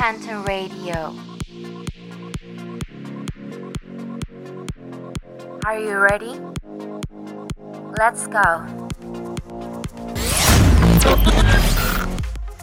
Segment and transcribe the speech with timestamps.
[0.00, 1.14] Phantom Radio.
[5.66, 6.40] Are you ready?
[7.98, 8.64] Let's go.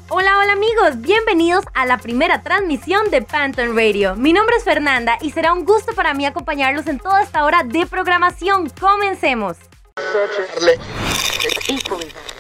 [0.10, 4.15] Hola, hola amigos, bienvenidos a la primera transmisión de Phantom Radio.
[4.15, 7.62] Mi nombre es Fernanda y será un gusto para mí acompañarlos en toda esta hora
[7.63, 8.67] de programación.
[8.79, 9.58] Comencemos.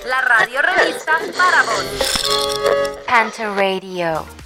[0.07, 3.05] La radio revista para vos.
[3.05, 4.36] Phantom Radio.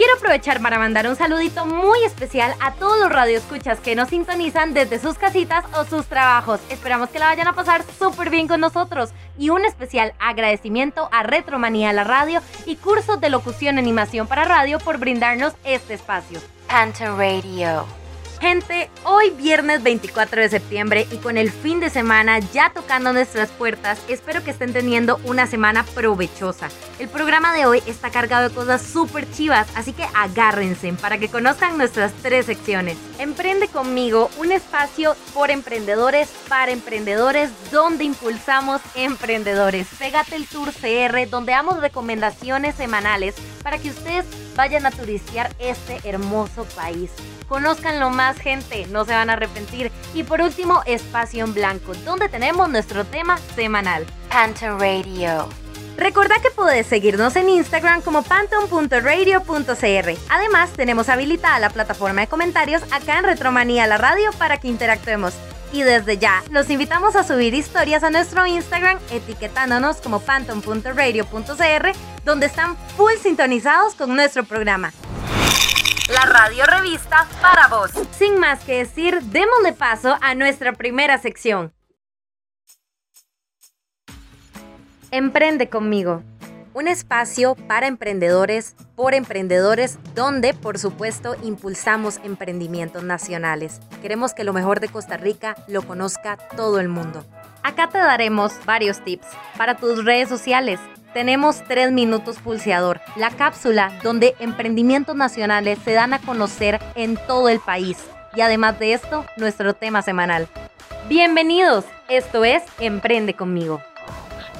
[0.00, 4.72] Quiero aprovechar para mandar un saludito muy especial a todos los radioescuchas que nos sintonizan
[4.72, 6.58] desde sus casitas o sus trabajos.
[6.70, 9.10] Esperamos que la vayan a pasar súper bien con nosotros.
[9.38, 14.78] Y un especial agradecimiento a Retromanía La Radio y Cursos de Locución Animación para Radio
[14.78, 16.40] por brindarnos este espacio.
[16.66, 17.99] Phantom Radio.
[18.40, 23.50] Gente, hoy viernes 24 de septiembre y con el fin de semana ya tocando nuestras
[23.50, 26.70] puertas, espero que estén teniendo una semana provechosa.
[26.98, 31.28] El programa de hoy está cargado de cosas súper chivas, así que agárrense para que
[31.28, 32.96] conozcan nuestras tres secciones.
[33.18, 39.86] Emprende conmigo, un espacio por emprendedores para emprendedores donde impulsamos emprendedores.
[39.98, 44.24] Pégate el Tour CR donde damos recomendaciones semanales para que ustedes
[44.56, 47.10] vayan a turistear este hermoso país.
[47.48, 49.90] Conozcanlo más gente, no se van a arrepentir.
[50.14, 54.06] Y por último, Espacio en Blanco, donde tenemos nuestro tema semanal.
[54.30, 55.48] Phantom Radio.
[55.96, 60.18] Recordá que podés seguirnos en Instagram como phantom.radio.cr.
[60.30, 65.34] Además, tenemos habilitada la plataforma de comentarios acá en Retromanía la radio para que interactuemos.
[65.72, 71.92] Y desde ya, los invitamos a subir historias a nuestro Instagram etiquetándonos como phantom.radio.cr,
[72.24, 74.92] donde están full sintonizados con nuestro programa.
[76.12, 77.92] La radio revista para vos.
[78.10, 81.72] Sin más que decir, démosle paso a nuestra primera sección.
[85.12, 86.24] Emprende conmigo.
[86.74, 93.80] Un espacio para emprendedores, por emprendedores, donde por supuesto impulsamos emprendimientos nacionales.
[94.02, 97.24] Queremos que lo mejor de Costa Rica lo conozca todo el mundo.
[97.62, 99.26] Acá te daremos varios tips
[99.56, 100.80] para tus redes sociales.
[101.12, 107.48] Tenemos 3 minutos pulseador, la cápsula donde emprendimientos nacionales se dan a conocer en todo
[107.48, 107.96] el país.
[108.36, 110.46] Y además de esto, nuestro tema semanal.
[111.08, 113.82] Bienvenidos, esto es Emprende conmigo.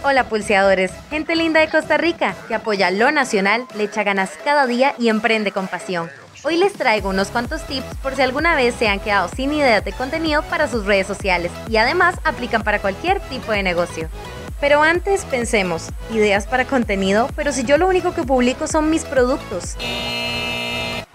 [0.03, 4.67] Hola pulseadores, gente linda de Costa Rica que apoya lo nacional, le echa ganas cada
[4.67, 6.11] día y emprende con pasión.
[6.43, 9.85] Hoy les traigo unos cuantos tips por si alguna vez se han quedado sin ideas
[9.85, 14.09] de contenido para sus redes sociales y además aplican para cualquier tipo de negocio.
[14.61, 19.05] Pero antes pensemos, ideas para contenido, pero si yo lo único que publico son mis
[19.05, 19.77] productos.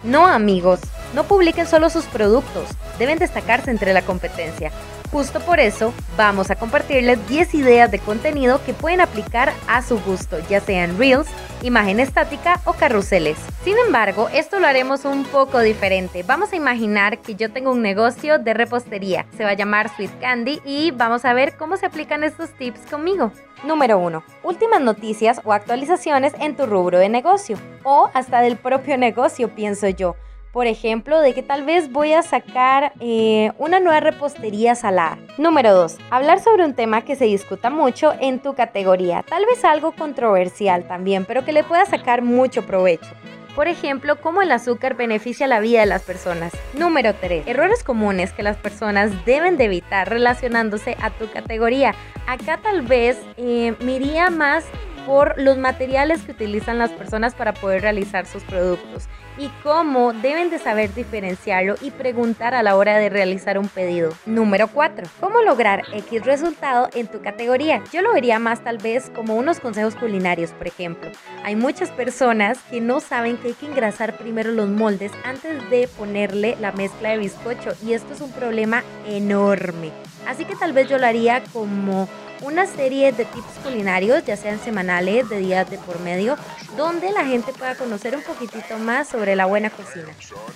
[0.04, 0.80] No amigos,
[1.14, 4.72] no publiquen solo sus productos, deben destacarse entre la competencia.
[5.16, 9.98] Justo por eso vamos a compartirles 10 ideas de contenido que pueden aplicar a su
[10.02, 11.30] gusto, ya sean reels,
[11.64, 13.38] imagen estática o carruseles.
[13.64, 16.24] Sin embargo, esto lo haremos un poco diferente.
[16.24, 20.20] Vamos a imaginar que yo tengo un negocio de repostería, se va a llamar Sweet
[20.20, 23.32] Candy y vamos a ver cómo se aplican estos tips conmigo.
[23.64, 24.22] Número 1.
[24.44, 29.88] Últimas noticias o actualizaciones en tu rubro de negocio o hasta del propio negocio, pienso
[29.88, 30.18] yo
[30.56, 35.18] por ejemplo, de que tal vez voy a sacar eh, una nueva repostería salada.
[35.38, 35.98] Número 2.
[36.12, 40.88] Hablar sobre un tema que se discuta mucho en tu categoría, tal vez algo controversial
[40.88, 43.10] también, pero que le pueda sacar mucho provecho.
[43.54, 46.54] Por ejemplo, cómo el azúcar beneficia la vida de las personas.
[46.74, 47.48] Número 3.
[47.48, 51.94] Errores comunes que las personas deben de evitar relacionándose a tu categoría.
[52.28, 54.64] Acá tal vez eh, me iría más
[55.06, 60.50] por los materiales que utilizan las personas para poder realizar sus productos y cómo deben
[60.50, 64.14] de saber diferenciarlo y preguntar a la hora de realizar un pedido.
[64.26, 65.08] Número 4.
[65.20, 67.84] ¿Cómo lograr X resultado en tu categoría?
[67.92, 71.12] Yo lo vería más tal vez como unos consejos culinarios, por ejemplo.
[71.44, 75.88] Hay muchas personas que no saben que hay que engrasar primero los moldes antes de
[75.88, 79.92] ponerle la mezcla de bizcocho y esto es un problema enorme.
[80.28, 82.08] Así que tal vez yo lo haría como
[82.42, 86.38] una serie de tips culinarios, ya sean semanales, de días de por medio,
[86.78, 90.08] donde la gente pueda conocer un poquitito más sobre la buena cocina.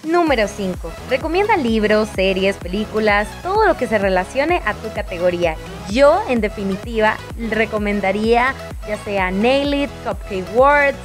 [0.04, 0.92] Número 5.
[1.10, 5.56] Recomienda libros, series, películas, todo lo que se relacione a tu categoría.
[5.90, 7.18] Yo, en definitiva,
[7.50, 8.54] recomendaría
[8.88, 10.98] ya sea Nail It, Cupcake Words,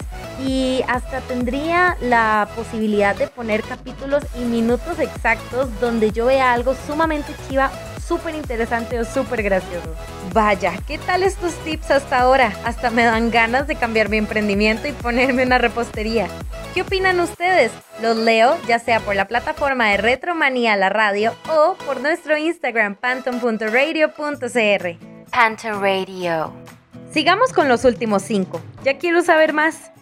[0.45, 6.75] y hasta tendría la posibilidad de poner capítulos y minutos exactos donde yo vea algo
[6.87, 7.71] sumamente chiva
[8.07, 9.95] súper interesante o súper gracioso.
[10.33, 12.53] Vaya, ¿qué tal estos tips hasta ahora?
[12.65, 16.29] Hasta me dan ganas de cambiar mi emprendimiento y ponerme una repostería.
[16.75, 17.73] ¿Qué opinan ustedes?
[18.03, 22.97] Los leo ya sea por la plataforma de Retromanía la radio o por nuestro Instagram
[22.97, 24.99] pantom.radio.cr.
[25.31, 26.53] Phantom Radio.
[27.13, 28.61] Sigamos con los últimos cinco.
[28.83, 29.93] Ya quiero saber más.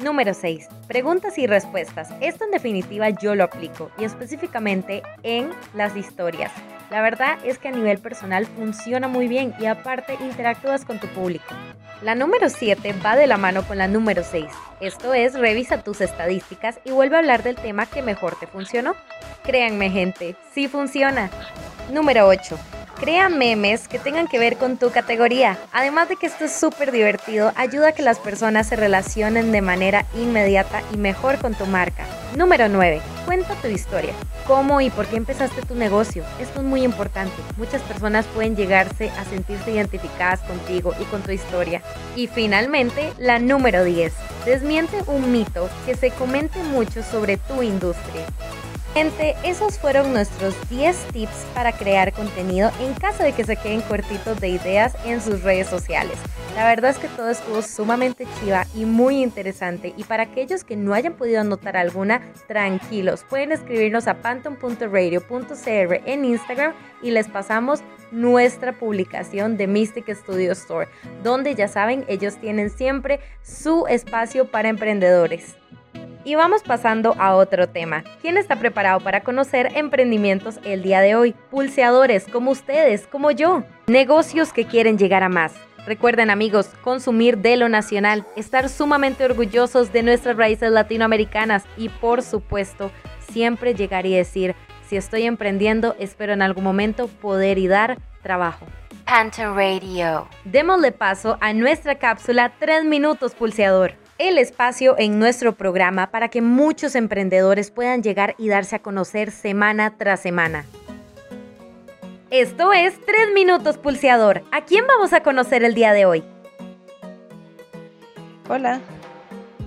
[0.00, 0.68] Número 6.
[0.88, 2.08] Preguntas y respuestas.
[2.20, 6.50] Esto en definitiva yo lo aplico y específicamente en las historias.
[6.92, 11.06] La verdad es que a nivel personal funciona muy bien y aparte interactúas con tu
[11.06, 11.54] público.
[12.02, 14.44] La número 7 va de la mano con la número 6.
[14.80, 18.94] Esto es, revisa tus estadísticas y vuelve a hablar del tema que mejor te funcionó.
[19.42, 21.30] Créanme gente, sí funciona.
[21.90, 22.58] Número 8.
[23.02, 25.58] Crea memes que tengan que ver con tu categoría.
[25.72, 29.60] Además de que esto es súper divertido, ayuda a que las personas se relacionen de
[29.60, 32.06] manera inmediata y mejor con tu marca.
[32.36, 33.02] Número 9.
[33.24, 34.14] Cuenta tu historia.
[34.46, 36.22] ¿Cómo y por qué empezaste tu negocio?
[36.38, 37.34] Esto es muy importante.
[37.56, 41.82] Muchas personas pueden llegarse a sentirse identificadas contigo y con tu historia.
[42.14, 44.12] Y finalmente, la número 10.
[44.46, 48.26] Desmiente un mito que se comente mucho sobre tu industria.
[48.94, 53.80] Gente, esos fueron nuestros 10 tips para crear contenido en caso de que se queden
[53.80, 56.18] cortitos de ideas en sus redes sociales.
[56.54, 60.76] La verdad es que todo estuvo sumamente chiva y muy interesante y para aquellos que
[60.76, 67.80] no hayan podido anotar alguna, tranquilos, pueden escribirnos a panton.radio.cr en Instagram y les pasamos
[68.10, 70.86] nuestra publicación de Mystic Studio Store,
[71.22, 75.56] donde ya saben, ellos tienen siempre su espacio para emprendedores.
[76.24, 78.04] Y vamos pasando a otro tema.
[78.20, 81.34] ¿Quién está preparado para conocer emprendimientos el día de hoy?
[81.50, 83.64] Pulseadores como ustedes, como yo.
[83.88, 85.52] Negocios que quieren llegar a más.
[85.84, 92.22] Recuerden amigos, consumir de lo nacional, estar sumamente orgullosos de nuestras raíces latinoamericanas y por
[92.22, 92.92] supuesto
[93.32, 94.54] siempre llegar y decir,
[94.86, 98.64] si estoy emprendiendo, espero en algún momento poder y dar trabajo.
[99.06, 100.28] Panton Radio.
[100.44, 106.42] Démosle paso a nuestra cápsula 3 minutos pulseador el espacio en nuestro programa para que
[106.42, 110.64] muchos emprendedores puedan llegar y darse a conocer semana tras semana.
[112.30, 114.42] Esto es 3 Minutos Pulseador.
[114.52, 116.22] ¿A quién vamos a conocer el día de hoy?
[118.48, 118.80] Hola,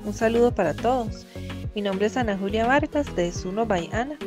[0.06, 1.28] un saludo para todos.
[1.76, 4.18] Mi nombre es Ana Julia Vargas de Suno by Ana,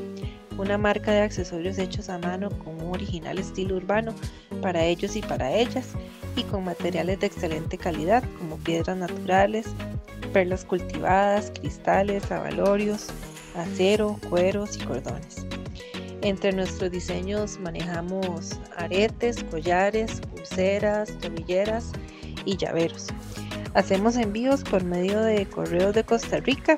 [0.59, 4.15] una marca de accesorios hechos a mano con un original estilo urbano
[4.61, 5.93] para ellos y para ellas
[6.37, 9.67] y con materiales de excelente calidad como piedras naturales,
[10.33, 13.07] perlas cultivadas, cristales, avalorios,
[13.57, 15.47] acero, cueros y cordones.
[16.23, 21.93] Entre nuestros diseños manejamos aretes, collares, pulseras, tobilleras
[22.45, 23.07] y llaveros.
[23.75, 26.77] Hacemos envíos por medio de correos de Costa Rica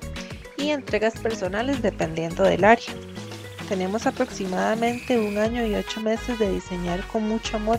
[0.58, 2.92] y entregas personales dependiendo del área.
[3.70, 7.78] Tenemos aproximadamente un año y ocho meses de diseñar con mucho amor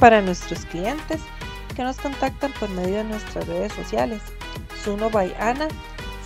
[0.00, 1.20] para nuestros clientes
[1.76, 4.20] que nos contactan por medio de nuestras redes sociales
[4.82, 5.68] Zuno by Ana,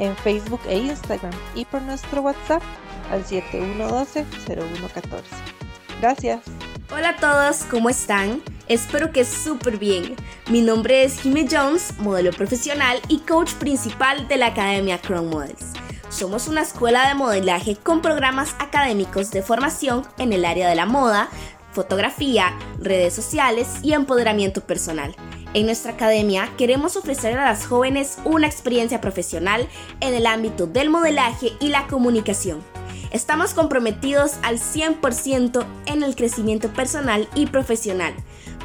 [0.00, 2.64] en Facebook e Instagram y por nuestro WhatsApp
[3.12, 5.22] al 7112-0114.
[6.00, 6.40] Gracias.
[6.88, 8.40] Hola a todos, ¿cómo están?
[8.68, 10.14] Espero que súper bien.
[10.50, 15.72] Mi nombre es Jimmy Jones, modelo profesional y coach principal de la Academia Crown Models.
[16.10, 20.86] Somos una escuela de modelaje con programas académicos de formación en el área de la
[20.86, 21.28] moda,
[21.72, 25.16] fotografía, redes sociales y empoderamiento personal.
[25.54, 29.68] En nuestra academia queremos ofrecer a las jóvenes una experiencia profesional
[29.98, 32.75] en el ámbito del modelaje y la comunicación.
[33.10, 38.14] Estamos comprometidos al 100% en el crecimiento personal y profesional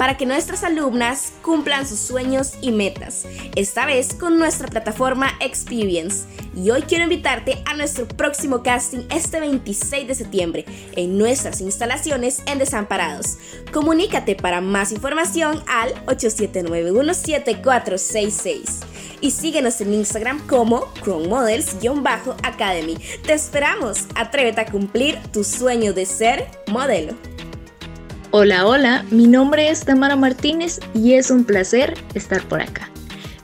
[0.02, 6.26] para que nuestras alumnas cumplan sus sueños y metas, esta vez con nuestra plataforma Experience.
[6.56, 10.66] Y hoy quiero invitarte a nuestro próximo casting este 26 de septiembre
[10.96, 13.38] en nuestras instalaciones en Desamparados.
[13.72, 18.84] Comunícate para más información al 87917466
[19.22, 22.98] y síguenos en Instagram como Chrome Models-Academy.
[23.24, 27.14] Te esperamos, atrévete a cumplir tu sueño de ser modelo.
[28.34, 32.90] Hola, hola, mi nombre es Tamara Martínez y es un placer estar por acá.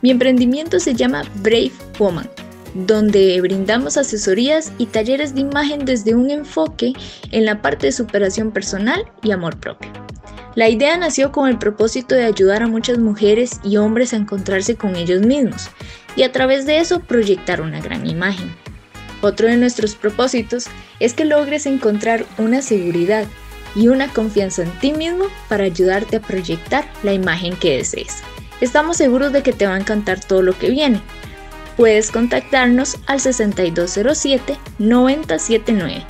[0.02, 2.30] Mi emprendimiento se llama Brave Woman,
[2.74, 6.94] donde brindamos asesorías y talleres de imagen desde un enfoque
[7.32, 9.92] en la parte de superación personal y amor propio.
[10.56, 14.78] La idea nació con el propósito de ayudar a muchas mujeres y hombres a encontrarse
[14.78, 15.70] con ellos mismos
[16.16, 18.56] y a través de eso proyectar una gran imagen.
[19.22, 20.68] Otro de nuestros propósitos
[21.02, 23.26] es que logres encontrar una seguridad
[23.78, 28.24] y una confianza en ti mismo para ayudarte a proyectar la imagen que desees.
[28.60, 31.00] Estamos seguros de que te va a encantar todo lo que viene.
[31.78, 36.04] Puedes contactarnos al 6207-979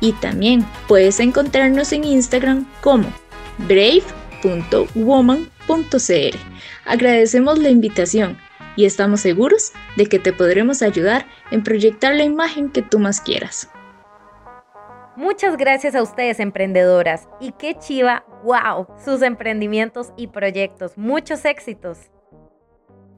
[0.00, 3.06] y también puedes encontrarnos en Instagram como
[3.58, 6.36] brave.woman.cr.
[6.84, 8.36] Agradecemos la invitación
[8.74, 13.20] y estamos seguros de que te podremos ayudar en proyectar la imagen que tú más
[13.20, 13.68] quieras.
[15.16, 20.98] Muchas gracias a ustedes emprendedoras y qué chiva, wow, sus emprendimientos y proyectos.
[20.98, 22.10] Muchos éxitos.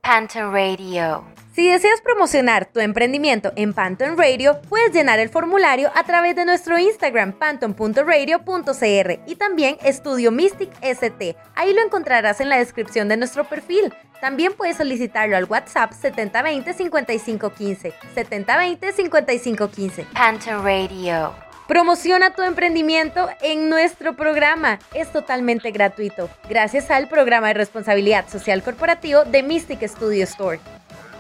[0.02, 1.24] Panton Radio.
[1.52, 6.44] Si deseas promocionar tu emprendimiento en Panton Radio, puedes llenar el formulario a través de
[6.44, 11.34] nuestro Instagram panton.radio.cr y también Estudio Mystic ST.
[11.54, 13.90] Ahí lo encontrarás en la descripción de nuestro perfil.
[14.20, 17.94] También puedes solicitarlo al WhatsApp 7020-5515.
[18.14, 20.04] 7020-5515.
[20.12, 21.45] Panton Radio.
[21.66, 24.78] Promociona tu emprendimiento en nuestro programa.
[24.94, 30.61] Es totalmente gratuito, gracias al programa de responsabilidad social corporativo de Mystic Studio Store.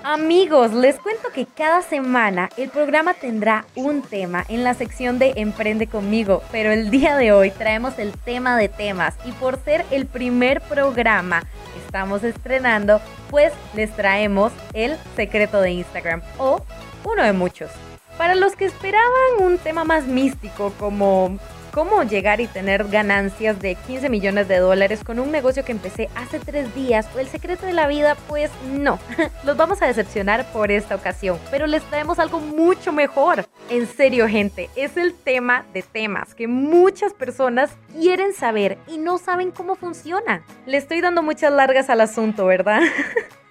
[0.04, 5.32] Amigos, les cuento que cada semana el programa tendrá un tema en la sección de
[5.34, 9.84] Emprende conmigo, pero el día de hoy traemos el tema de temas y por ser
[9.90, 13.00] el primer programa que estamos estrenando,
[13.30, 16.64] pues les traemos el secreto de Instagram o
[17.02, 17.72] uno de muchos.
[18.18, 21.38] Para los que esperaban un tema más místico como
[21.76, 26.08] cómo llegar y tener ganancias de 15 millones de dólares con un negocio que empecé
[26.14, 28.98] hace tres días o el secreto de la vida, pues no,
[29.44, 33.44] los vamos a decepcionar por esta ocasión, pero les traemos algo mucho mejor.
[33.68, 39.18] En serio gente, es el tema de temas que muchas personas quieren saber y no
[39.18, 40.42] saben cómo funciona.
[40.64, 42.80] Le estoy dando muchas largas al asunto, ¿verdad?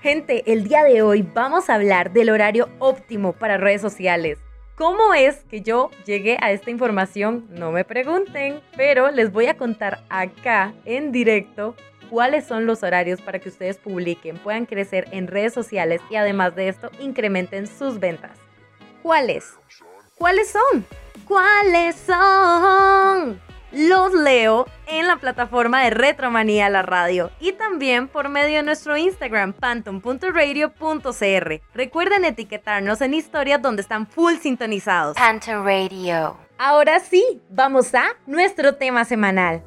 [0.00, 4.38] Gente, el día de hoy vamos a hablar del horario óptimo para redes sociales.
[4.76, 7.46] ¿Cómo es que yo llegué a esta información?
[7.50, 11.74] No me pregunten, pero les voy a contar acá en directo
[12.10, 16.54] cuáles son los horarios para que ustedes publiquen, puedan crecer en redes sociales y además
[16.54, 18.38] de esto incrementen sus ventas.
[19.02, 19.54] ¿Cuáles?
[20.16, 20.84] ¿Cuáles son?
[21.26, 23.47] ¿Cuáles son?
[23.72, 28.96] Los leo en la plataforma de Retromanía La Radio y también por medio de nuestro
[28.96, 31.60] Instagram panton.radio.cr.
[31.74, 35.16] Recuerden etiquetarnos en historias donde están full sintonizados.
[35.16, 36.36] Panton Radio.
[36.58, 39.62] Ahora sí, vamos a nuestro tema semanal.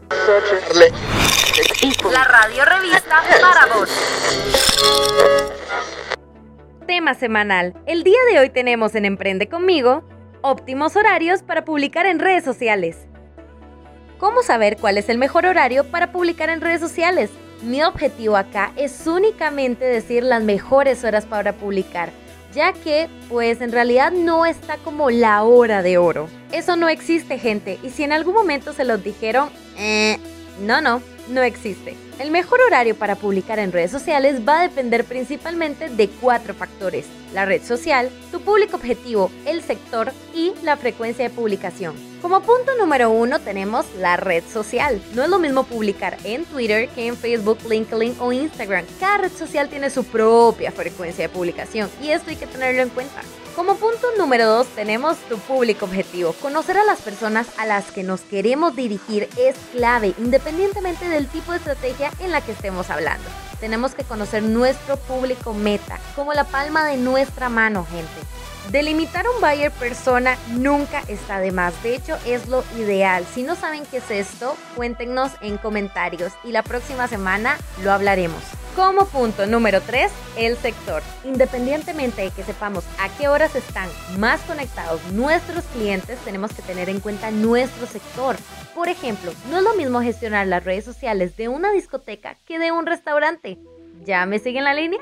[2.12, 3.90] La radio revista para vos.
[6.86, 7.74] Tema semanal.
[7.86, 10.04] El día de hoy tenemos en Emprende conmigo
[10.42, 13.08] óptimos horarios para publicar en redes sociales.
[14.22, 17.32] ¿Cómo saber cuál es el mejor horario para publicar en redes sociales?
[17.64, 22.12] Mi objetivo acá es únicamente decir las mejores horas para publicar,
[22.54, 26.30] ya que pues en realidad no está como la hora de oro.
[26.52, 29.50] Eso no existe gente y si en algún momento se los dijeron,
[29.80, 30.20] eh,
[30.60, 31.98] no, no, no existe.
[32.20, 37.08] El mejor horario para publicar en redes sociales va a depender principalmente de cuatro factores.
[37.34, 42.11] La red social, tu público objetivo, el sector y la frecuencia de publicación.
[42.22, 45.02] Como punto número uno tenemos la red social.
[45.16, 48.86] No es lo mismo publicar en Twitter que en Facebook, LinkedIn o Instagram.
[49.00, 52.90] Cada red social tiene su propia frecuencia de publicación y esto hay que tenerlo en
[52.90, 53.22] cuenta.
[53.56, 56.34] Como punto número dos tenemos tu público objetivo.
[56.34, 61.52] Conocer a las personas a las que nos queremos dirigir es clave, independientemente del tipo
[61.52, 63.28] de estrategia en la que estemos hablando.
[63.60, 68.41] Tenemos que conocer nuestro público meta, como la palma de nuestra mano, gente.
[68.70, 73.26] Delimitar un buyer persona nunca está de más, de hecho es lo ideal.
[73.34, 78.42] Si no saben qué es esto, cuéntenos en comentarios y la próxima semana lo hablaremos.
[78.76, 81.02] Como punto número 3, el sector.
[81.26, 86.88] Independientemente de que sepamos a qué horas están más conectados nuestros clientes, tenemos que tener
[86.88, 88.38] en cuenta nuestro sector.
[88.74, 92.72] Por ejemplo, no es lo mismo gestionar las redes sociales de una discoteca que de
[92.72, 93.58] un restaurante.
[94.06, 95.02] ¿Ya me siguen la línea?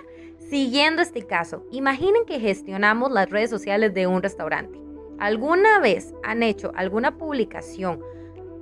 [0.50, 4.80] Siguiendo este caso, imaginen que gestionamos las redes sociales de un restaurante.
[5.20, 8.02] ¿Alguna vez han hecho alguna publicación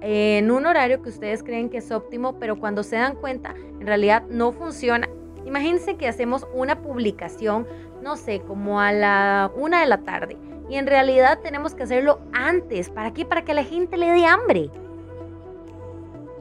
[0.02, 3.88] en un horario que ustedes creen que es óptimo, pero cuando se dan cuenta, en
[3.88, 5.08] realidad no funciona?
[5.46, 7.66] Imagínense que hacemos una publicación,
[8.02, 10.36] no sé, como a la una de la tarde,
[10.70, 12.90] y en realidad tenemos que hacerlo antes.
[12.90, 13.24] ¿Para qué?
[13.24, 14.70] Para que la gente le dé hambre.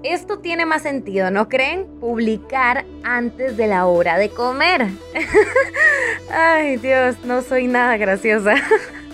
[0.08, 1.84] Esto tiene más sentido, ¿no creen?
[1.98, 4.86] Publicar antes de la hora de comer.
[6.30, 8.54] Ay Dios, no soy nada graciosa.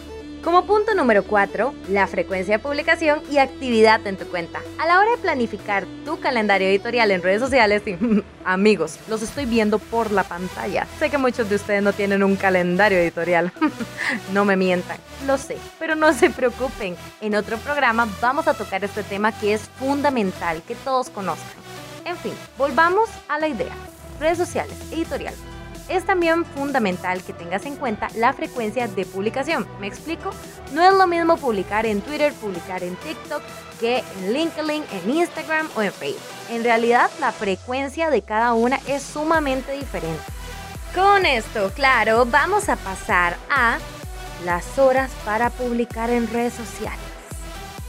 [0.42, 4.60] Como punto número 4, la frecuencia de publicación y actividad en tu cuenta.
[4.80, 7.82] A la hora de planificar tu calendario editorial en redes sociales,
[8.44, 10.88] amigos, los estoy viendo por la pantalla.
[10.98, 13.52] Sé que muchos de ustedes no tienen un calendario editorial.
[14.32, 16.96] no me mientan, lo sé, pero no se preocupen.
[17.20, 21.62] En otro programa vamos a tocar este tema que es fundamental que todos conozcan.
[22.04, 23.72] En fin, volvamos a la idea.
[24.18, 25.34] Redes sociales, editorial
[25.88, 29.66] es también fundamental que tengas en cuenta la frecuencia de publicación.
[29.80, 30.30] ¿Me explico?
[30.72, 33.42] No es lo mismo publicar en Twitter, publicar en TikTok,
[33.80, 36.22] que en LinkedIn, en Instagram o en Facebook.
[36.50, 40.22] En realidad, la frecuencia de cada una es sumamente diferente.
[40.94, 43.78] Con esto, claro, vamos a pasar a
[44.44, 47.00] las horas para publicar en redes sociales.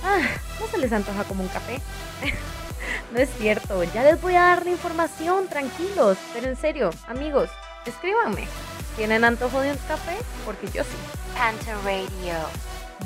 [0.04, 0.20] Ah,
[0.60, 1.82] ¿no se les antoja como un café?
[3.12, 6.18] no es cierto, ya les voy a dar la información, tranquilos.
[6.34, 7.50] Pero en serio, amigos,
[7.86, 8.48] escríbanme.
[8.96, 10.18] ¿Tienen antojo de un café?
[10.46, 10.90] Porque yo sí.
[11.36, 12.36] Panther Radio.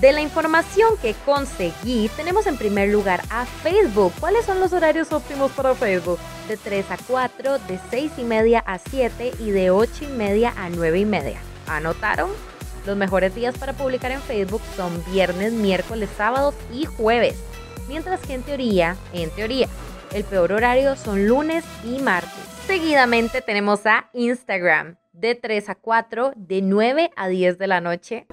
[0.01, 4.13] De la información que conseguí, tenemos en primer lugar a Facebook.
[4.19, 6.19] ¿Cuáles son los horarios óptimos para Facebook?
[6.47, 10.53] De 3 a 4, de 6 y media a 7 y de 8 y media
[10.55, 11.39] a 9 y media.
[11.67, 12.29] ¿Anotaron?
[12.85, 17.35] Los mejores días para publicar en Facebook son viernes, miércoles, sábados y jueves.
[17.87, 19.67] Mientras que en teoría, en teoría,
[20.13, 22.56] el peor horario son lunes y martes.
[22.67, 28.27] Seguidamente tenemos a Instagram de 3 a 4, de 9 a 10 de la noche.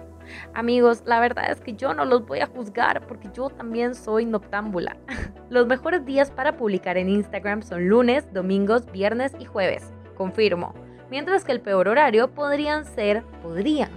[0.54, 4.26] Amigos, la verdad es que yo no los voy a juzgar porque yo también soy
[4.26, 4.96] noctámbula.
[5.50, 9.84] Los mejores días para publicar en Instagram son lunes, domingos, viernes y jueves.
[10.16, 10.74] Confirmo.
[11.08, 13.90] Mientras que el peor horario podrían ser, podrían,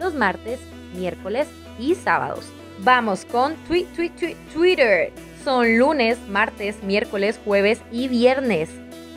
[0.00, 0.58] los martes,
[0.96, 1.46] miércoles
[1.78, 2.50] y sábados.
[2.80, 5.12] Vamos con tweet, tweet, tweet, Twitter.
[5.44, 8.68] Son lunes, martes, miércoles, jueves y viernes.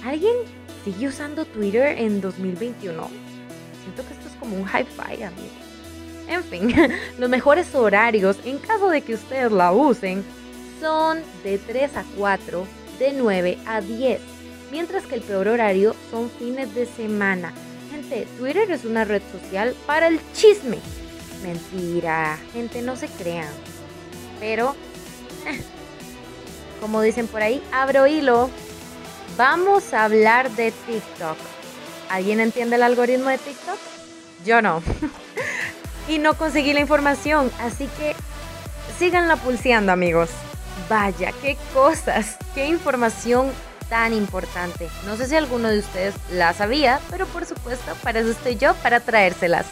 [0.03, 0.33] ¿Alguien
[0.83, 3.07] sigue usando Twitter en 2021?
[3.83, 5.51] Siento que esto es como un hi-fi, amigos.
[6.27, 6.73] En fin,
[7.19, 10.23] los mejores horarios, en caso de que ustedes la usen,
[10.79, 12.65] son de 3 a 4,
[12.97, 14.19] de 9 a 10,
[14.71, 17.53] mientras que el peor horario son fines de semana.
[17.91, 20.79] Gente, Twitter es una red social para el chisme.
[21.43, 23.49] Mentira, gente, no se crean.
[24.39, 24.75] Pero,
[26.81, 28.49] como dicen por ahí, abro hilo.
[29.37, 31.37] Vamos a hablar de TikTok.
[32.09, 33.77] ¿Alguien entiende el algoritmo de TikTok?
[34.45, 34.83] Yo no.
[36.09, 38.15] y no conseguí la información, así que
[38.99, 40.29] síganla pulseando, amigos.
[40.89, 43.51] Vaya, qué cosas, qué información
[43.89, 44.89] tan importante.
[45.05, 48.73] No sé si alguno de ustedes la sabía, pero por supuesto, para eso estoy yo,
[48.75, 49.65] para traérselas.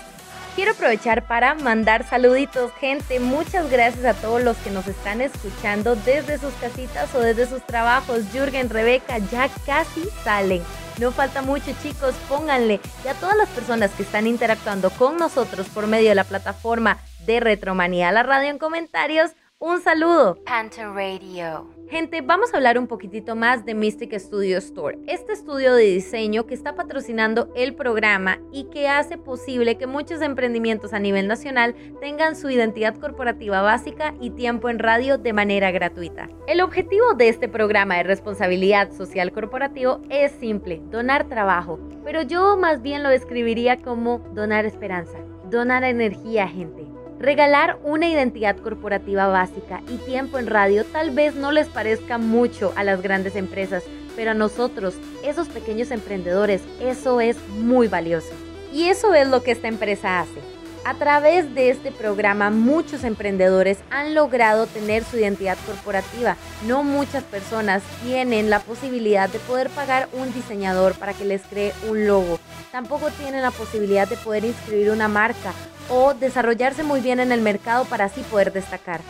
[0.59, 3.21] Quiero aprovechar para mandar saluditos, gente.
[3.21, 7.65] Muchas gracias a todos los que nos están escuchando desde sus casitas o desde sus
[7.65, 8.23] trabajos.
[8.33, 10.61] Jürgen, Rebeca, ya casi salen.
[10.99, 12.81] No falta mucho, chicos, pónganle.
[13.05, 16.97] Y a todas las personas que están interactuando con nosotros por medio de la plataforma
[17.25, 20.43] de Retromanía la radio en comentarios, un saludo.
[20.43, 21.78] Panther Radio.
[21.89, 26.45] Gente, vamos a hablar un poquitito más de Mystic Studio Store, este estudio de diseño
[26.45, 31.73] que está patrocinando el programa y que hace posible que muchos emprendimientos a nivel nacional
[31.99, 36.29] tengan su identidad corporativa básica y tiempo en radio de manera gratuita.
[36.45, 42.55] El objetivo de este programa de responsabilidad social corporativo es simple, donar trabajo, pero yo
[42.55, 45.17] más bien lo describiría como donar esperanza,
[45.49, 46.88] donar energía, gente.
[47.19, 52.71] Regalar una identidad corporativa básica y tiempo en radio tal vez no les parezca mucho
[52.77, 53.83] a las grandes empresas,
[54.15, 58.29] pero a nosotros, esos pequeños emprendedores, eso es muy valioso.
[58.71, 60.39] Y eso es lo que esta empresa hace.
[60.85, 66.37] A través de este programa muchos emprendedores han logrado tener su identidad corporativa.
[66.67, 71.73] No muchas personas tienen la posibilidad de poder pagar un diseñador para que les cree
[71.89, 72.39] un logo.
[72.71, 75.51] Tampoco tienen la posibilidad de poder inscribir una marca
[75.89, 79.01] o desarrollarse muy bien en el mercado para así poder destacar.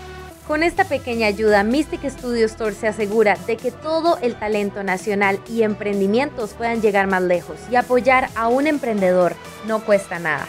[0.48, 5.40] Con esta pequeña ayuda, Mystic Studio Store se asegura de que todo el talento nacional
[5.48, 9.36] y emprendimientos puedan llegar más lejos y apoyar a un emprendedor
[9.68, 10.48] no cuesta nada.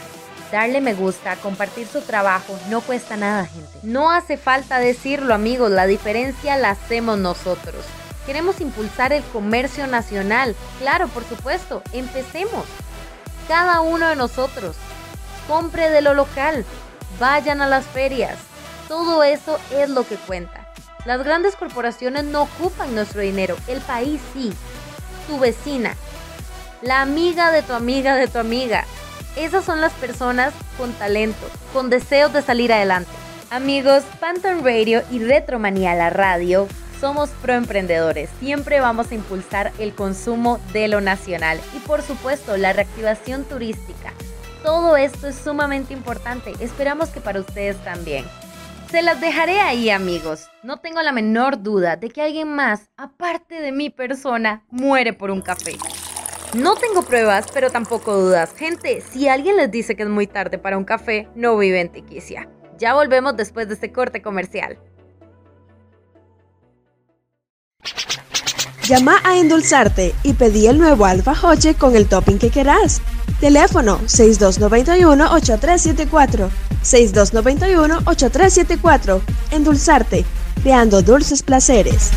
[0.51, 3.69] Darle me gusta, compartir su trabajo, no cuesta nada, gente.
[3.83, 7.85] No hace falta decirlo, amigos, la diferencia la hacemos nosotros.
[8.25, 10.55] Queremos impulsar el comercio nacional.
[10.79, 12.65] Claro, por supuesto, empecemos.
[13.47, 14.75] Cada uno de nosotros.
[15.47, 16.65] Compre de lo local.
[17.19, 18.37] Vayan a las ferias.
[18.87, 20.67] Todo eso es lo que cuenta.
[21.05, 24.53] Las grandes corporaciones no ocupan nuestro dinero, el país sí.
[25.27, 25.95] Tu vecina,
[26.81, 28.85] la amiga de tu amiga de tu amiga.
[29.35, 33.11] Esas son las personas con talento, con deseos de salir adelante.
[33.49, 36.67] Amigos, Phantom Radio y Retromanía la radio
[37.01, 38.29] somos proemprendedores.
[38.39, 44.13] Siempre vamos a impulsar el consumo de lo nacional y por supuesto la reactivación turística.
[44.63, 46.53] Todo esto es sumamente importante.
[46.59, 48.25] Esperamos que para ustedes también.
[48.91, 50.49] Se las dejaré ahí amigos.
[50.63, 55.31] No tengo la menor duda de que alguien más, aparte de mi persona, muere por
[55.31, 55.77] un café.
[56.53, 58.53] No tengo pruebas, pero tampoco dudas.
[58.53, 61.89] Gente, si alguien les dice que es muy tarde para un café, no vive en
[61.89, 62.49] Tiquicia.
[62.77, 64.77] Ya volvemos después de este corte comercial.
[68.91, 73.01] Llama a Endulzarte y pedí el nuevo alfajor con el topping que querás.
[73.39, 76.49] Teléfono 6291-8374.
[76.83, 79.21] 6291-8374.
[79.51, 80.25] Endulzarte,
[80.61, 82.11] creando dulces placeres.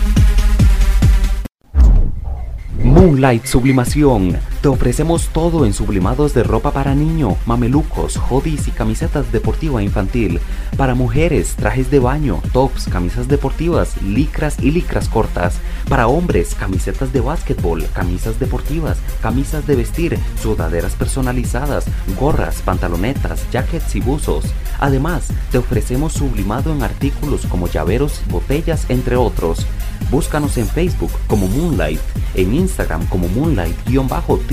[2.82, 9.30] Moonlight Sublimación Te ofrecemos todo en sublimados de ropa para niño, mamelucos, hoodies y camisetas
[9.30, 10.40] deportiva infantil.
[10.78, 15.56] Para mujeres, trajes de baño, tops, camisas deportivas, licras y licras cortas.
[15.86, 21.84] Para hombres, camisetas de básquetbol, camisas deportivas, camisas de vestir, sudaderas personalizadas,
[22.18, 24.46] gorras, pantalonetas, jackets y buzos.
[24.80, 29.66] Además, te ofrecemos sublimado en artículos como llaveros, botellas, entre otros.
[30.10, 32.00] Búscanos en Facebook como Moonlight,
[32.34, 33.28] en Instagram como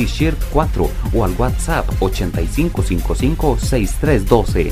[0.02, 0.68] Moonlight-T-shirt 4
[1.14, 4.72] o al WhatsApp 8555-6312.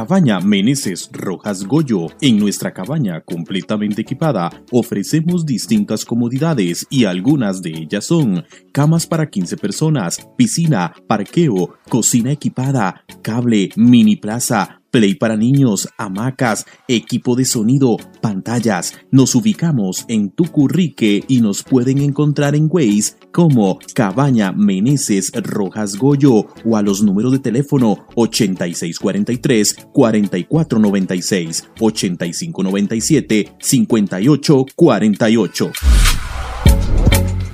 [0.05, 2.09] Cabaña Meneses Rojas Goyo.
[2.21, 9.31] En nuestra cabaña completamente equipada ofrecemos distintas comodidades y algunas de ellas son camas para
[9.31, 17.45] 15 personas, piscina, parqueo, cocina equipada, cable, mini plaza, Play para niños, hamacas, equipo de
[17.45, 18.95] sonido, pantallas.
[19.11, 26.47] Nos ubicamos en Tucurrique y nos pueden encontrar en Waze como Cabaña Meneses Rojas Goyo
[26.65, 35.73] o a los números de teléfono 8643 4496 8597 5848.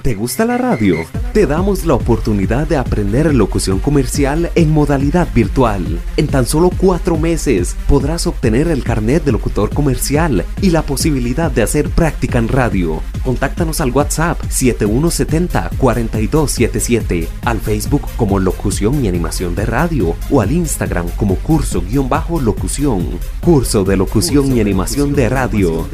[0.02, 0.96] ¿Te gusta la radio?
[1.34, 6.00] Te damos la oportunidad de aprender locución comercial en modalidad virtual.
[6.16, 11.50] En tan solo cuatro meses podrás obtener el carnet de locutor comercial y la posibilidad
[11.50, 13.02] de hacer práctica en radio.
[13.24, 21.10] Contáctanos al WhatsApp 7170-4277, al Facebook como Locución y Animación de Radio o al Instagram
[21.10, 23.06] como curso-locución.
[23.42, 25.86] Curso de Locución y Animación de Radio.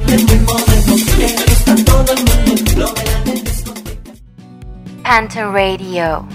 [5.03, 6.27] Panther Radio.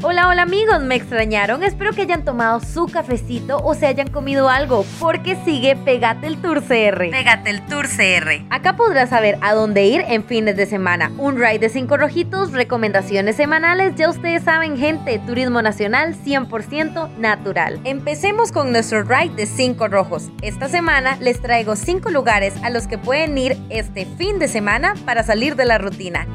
[0.00, 1.64] Hola, hola amigos, me extrañaron.
[1.64, 6.40] Espero que hayan tomado su cafecito o se hayan comido algo, porque sigue Pegate el
[6.40, 7.10] Tour CR.
[7.10, 8.46] Pégate el Tour CR.
[8.48, 11.10] Acá podrás saber a dónde ir en fines de semana.
[11.18, 13.96] Un ride de cinco rojitos, recomendaciones semanales.
[13.96, 17.80] Ya ustedes saben, gente, turismo nacional 100% natural.
[17.82, 20.28] Empecemos con nuestro ride de cinco rojos.
[20.42, 24.94] Esta semana les traigo cinco lugares a los que pueden ir este fin de semana
[25.04, 26.28] para salir de la rutina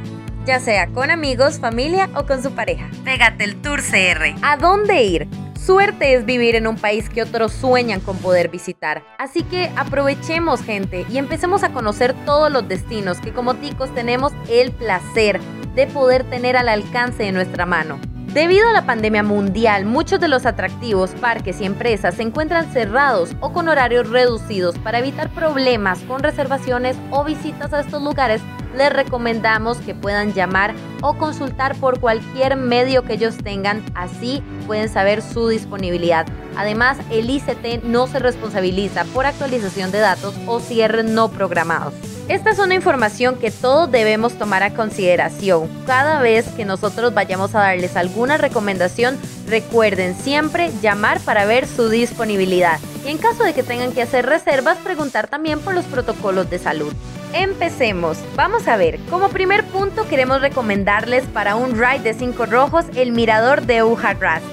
[0.45, 2.89] ya sea con amigos, familia o con su pareja.
[3.03, 4.35] Pégate el Tour CR.
[4.41, 5.27] ¿A dónde ir?
[5.57, 9.03] Suerte es vivir en un país que otros sueñan con poder visitar.
[9.17, 14.33] Así que aprovechemos gente y empecemos a conocer todos los destinos que como ticos tenemos
[14.49, 15.39] el placer
[15.73, 17.97] de poder tener al alcance de nuestra mano.
[18.33, 23.35] Debido a la pandemia mundial, muchos de los atractivos, parques y empresas se encuentran cerrados
[23.41, 24.77] o con horarios reducidos.
[24.79, 28.41] Para evitar problemas con reservaciones o visitas a estos lugares,
[28.75, 34.89] les recomendamos que puedan llamar o consultar por cualquier medio que ellos tengan, así pueden
[34.89, 36.25] saber su disponibilidad.
[36.55, 41.93] Además, el ICT no se responsabiliza por actualización de datos o cierres no programados.
[42.29, 45.67] Esta es una información que todos debemos tomar a consideración.
[45.85, 49.17] Cada vez que nosotros vayamos a darles alguna recomendación,
[49.49, 52.79] recuerden siempre llamar para ver su disponibilidad.
[53.05, 56.59] Y en caso de que tengan que hacer reservas, preguntar también por los protocolos de
[56.59, 56.93] salud.
[57.33, 58.19] Empecemos.
[58.35, 63.11] Vamos a ver, como primer punto queremos recomendarles para un ride de cinco rojos el
[63.11, 64.43] mirador de Ujarras.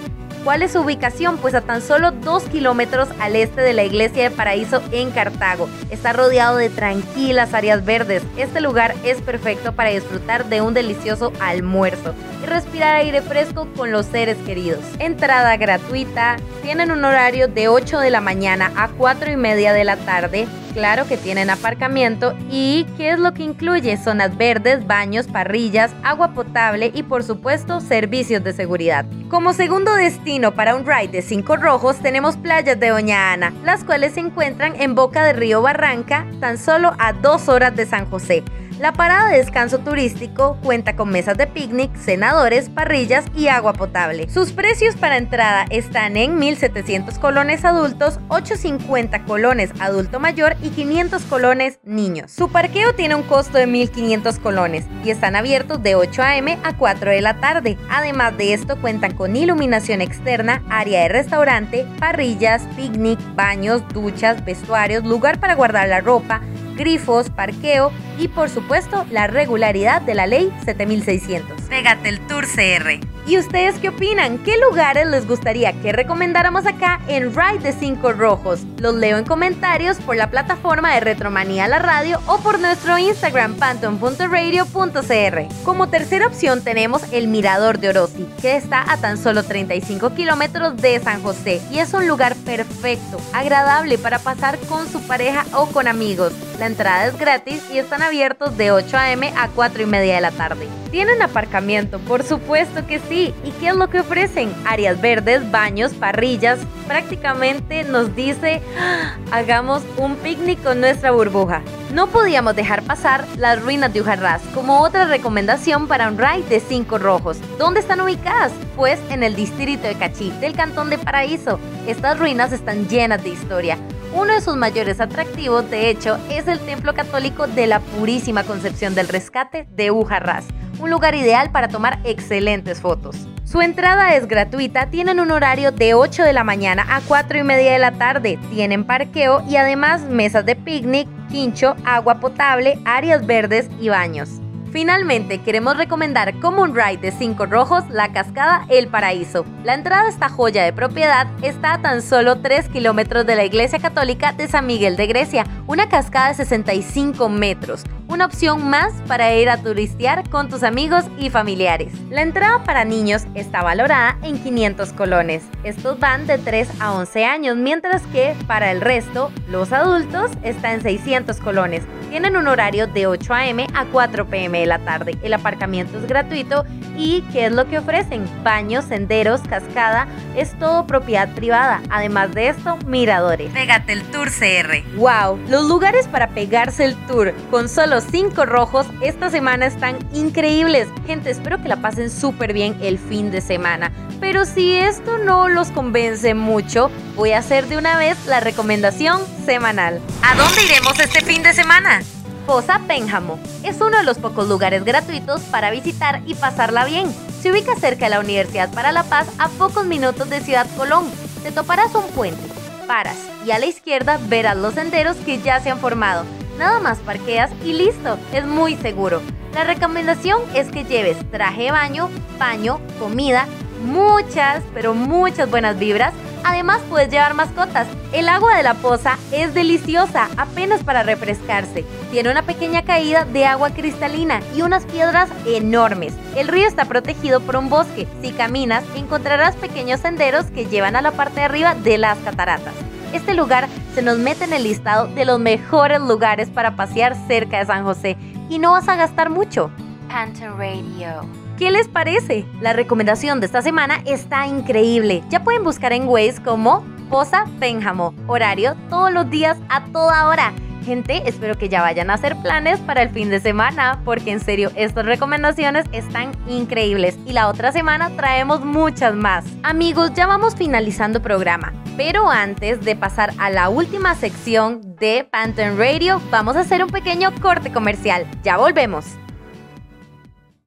[0.45, 1.37] ¿Cuál es su ubicación?
[1.37, 5.69] Pues a tan solo 2 kilómetros al este de la iglesia de Paraíso en Cartago.
[5.91, 8.23] Está rodeado de tranquilas áreas verdes.
[8.39, 13.93] Este lugar es perfecto para disfrutar de un delicioso almuerzo y respirar aire fresco con
[13.93, 14.81] los seres queridos.
[14.99, 16.39] Entrada gratuita.
[16.63, 20.49] Tienen un horario de 8 de la mañana a 4 y media de la tarde
[20.73, 23.97] Claro que tienen aparcamiento y ¿qué es lo que incluye?
[23.97, 29.05] Zonas verdes, baños, parrillas, agua potable y por supuesto servicios de seguridad.
[29.29, 33.83] Como segundo destino para un ride de cinco rojos tenemos playas de Doña Ana, las
[33.83, 38.07] cuales se encuentran en Boca de Río Barranca, tan solo a dos horas de San
[38.07, 38.45] José.
[38.81, 44.31] La parada de descanso turístico cuenta con mesas de picnic, cenadores, parrillas y agua potable.
[44.31, 51.23] Sus precios para entrada están en 1.700 colones adultos, 850 colones adulto mayor y 500
[51.25, 52.31] colones niños.
[52.31, 56.59] Su parqueo tiene un costo de 1.500 colones y están abiertos de 8 a.m.
[56.65, 57.77] a 4 de la tarde.
[57.91, 65.05] Además de esto cuentan con iluminación externa, área de restaurante, parrillas, picnic, baños, duchas, vestuarios,
[65.05, 66.41] lugar para guardar la ropa,
[66.77, 71.63] grifos, parqueo y por supuesto la regularidad de la ley 7600.
[71.63, 73.01] Pégate el Tour CR.
[73.27, 74.39] ¿Y ustedes qué opinan?
[74.39, 78.61] ¿Qué lugares les gustaría que recomendáramos acá en Ride de 5 Rojos?
[78.79, 83.55] Los leo en comentarios por la plataforma de Retromanía La Radio o por nuestro Instagram
[83.55, 85.65] panton.radio.cr.
[85.65, 90.77] Como tercera opción tenemos el Mirador de Orosi, que está a tan solo 35 kilómetros
[90.79, 95.67] de San José y es un lugar perfecto, agradable para pasar con su pareja o
[95.67, 96.33] con amigos.
[96.59, 99.33] La entrada es gratis y están abiertos de 8 a.m.
[99.37, 100.67] a 4 y media de la tarde.
[100.91, 102.01] ¿Tienen aparcamiento?
[102.01, 103.33] Por supuesto que sí.
[103.45, 104.53] ¿Y qué es lo que ofrecen?
[104.67, 106.59] Áreas verdes, baños, parrillas.
[106.89, 109.15] Prácticamente nos dice, ¡Ah!
[109.31, 111.63] hagamos un picnic con nuestra burbuja.
[111.95, 116.59] No podíamos dejar pasar las ruinas de Ujarrás como otra recomendación para un ride de
[116.59, 117.39] cinco rojos.
[117.59, 118.51] ¿Dónde están ubicadas?
[118.75, 121.61] Pues en el distrito de Cachí, del cantón de Paraíso.
[121.87, 123.79] Estas ruinas están llenas de historia.
[124.13, 128.95] Uno de sus mayores atractivos, de hecho, es el templo católico de la Purísima Concepción
[128.95, 130.47] del Rescate de Ujarrás
[130.81, 133.17] un lugar ideal para tomar excelentes fotos.
[133.45, 137.43] Su entrada es gratuita, tienen un horario de 8 de la mañana a 4 y
[137.43, 143.27] media de la tarde, tienen parqueo y además mesas de picnic, quincho, agua potable, áreas
[143.27, 144.41] verdes y baños.
[144.73, 149.45] Finalmente, queremos recomendar como un ride de 5 rojos la cascada El Paraíso.
[149.65, 153.45] La entrada a esta joya de propiedad está a tan solo 3 kilómetros de la
[153.45, 158.93] iglesia católica de San Miguel de Grecia, una cascada de 65 metros, una opción más
[159.09, 161.93] para ir a turistear con tus amigos y familiares.
[162.09, 165.43] La entrada para niños está valorada en 500 colones.
[165.65, 170.73] Estos van de 3 a 11 años, mientras que para el resto, los adultos, está
[170.73, 171.83] en 600 colones.
[172.09, 173.67] Tienen un horario de 8 a.m.
[173.75, 174.60] a 4 p.m.
[174.61, 175.19] de la tarde.
[175.23, 176.65] El aparcamiento es gratuito
[176.97, 178.25] y ¿qué es lo que ofrecen?
[178.43, 181.81] Baños, senderos, cascada, es todo propiedad privada.
[181.91, 183.53] Además de esto, miradores.
[183.53, 184.83] Pégate el Tour CR.
[184.97, 185.39] ¡Wow!
[185.49, 190.89] Los lugares para pegarse el tour con solo 5 rojos esta semana están increíbles.
[191.07, 193.91] Gente, espero que la pasen súper bien el fin de semana.
[194.21, 199.23] Pero si esto no los convence mucho, voy a hacer de una vez la recomendación
[199.47, 200.01] semanal.
[200.23, 202.03] ¿A dónde iremos este fin de semana?
[202.51, 207.07] Poza Pénjamo es uno de los pocos lugares gratuitos para visitar y pasarla bien.
[207.41, 211.09] Se ubica cerca de la Universidad para la Paz a pocos minutos de Ciudad Colón.
[211.45, 212.43] Te toparás un puente,
[212.89, 216.25] paras y a la izquierda verás los senderos que ya se han formado.
[216.59, 219.23] Nada más parqueas y listo, es muy seguro.
[219.55, 223.47] La recomendación es que lleves traje de baño, paño, comida,
[223.85, 226.13] muchas, pero muchas buenas vibras.
[226.45, 227.87] Además puedes llevar mascotas.
[228.13, 231.85] El agua de la poza es deliciosa, apenas para refrescarse.
[232.11, 236.15] Tiene una pequeña caída de agua cristalina y unas piedras enormes.
[236.37, 238.09] El río está protegido por un bosque.
[238.23, 242.75] Si caminas, encontrarás pequeños senderos que llevan a la parte de arriba de las cataratas.
[243.13, 247.59] Este lugar se nos mete en el listado de los mejores lugares para pasear cerca
[247.59, 248.17] de San José
[248.49, 249.71] y no vas a gastar mucho.
[250.09, 251.40] Panton Radio.
[251.61, 252.47] ¿Qué les parece?
[252.63, 255.23] La recomendación de esta semana está increíble.
[255.29, 258.15] Ya pueden buscar en Waze como Posa Pénjamo.
[258.29, 260.55] Horario todos los días a toda hora.
[260.87, 264.41] Gente, espero que ya vayan a hacer planes para el fin de semana, porque en
[264.41, 269.45] serio, estas recomendaciones están increíbles y la otra semana traemos muchas más.
[269.63, 275.77] Amigos, ya vamos finalizando programa, pero antes de pasar a la última sección de Panton
[275.77, 278.27] Radio, vamos a hacer un pequeño corte comercial.
[278.43, 279.20] Ya volvemos.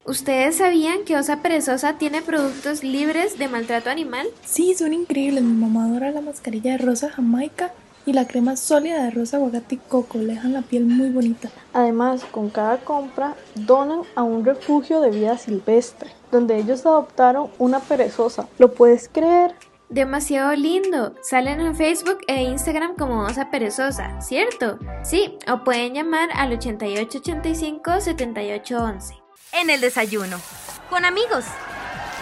[0.06, 4.28] ¿Ustedes sabían que Osa Perezosa tiene productos libres de maltrato animal?
[4.44, 5.42] Sí, son increíbles.
[5.44, 7.72] Mi mamá adora la mascarilla de rosa jamaica
[8.06, 11.48] y la crema sólida de arroz, aguacate y coco le dejan la piel muy bonita.
[11.72, 17.80] Además, con cada compra donan a un refugio de vida silvestre, donde ellos adoptaron una
[17.80, 18.50] perezosa.
[18.60, 19.56] ¿Lo puedes creer?
[19.88, 21.16] Demasiado lindo.
[21.22, 24.80] Salen en Facebook e Instagram como Osa Perezosa, ¿cierto?
[25.04, 29.23] Sí, o pueden llamar al 8885-7811.
[29.54, 30.42] En el desayuno,
[30.90, 31.46] con amigos,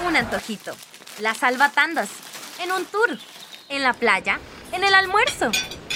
[0.06, 0.76] un antojito,
[1.22, 2.10] las salvatandas,
[2.62, 3.18] en un tour,
[3.70, 4.38] en la playa,
[4.74, 5.50] en el almuerzo,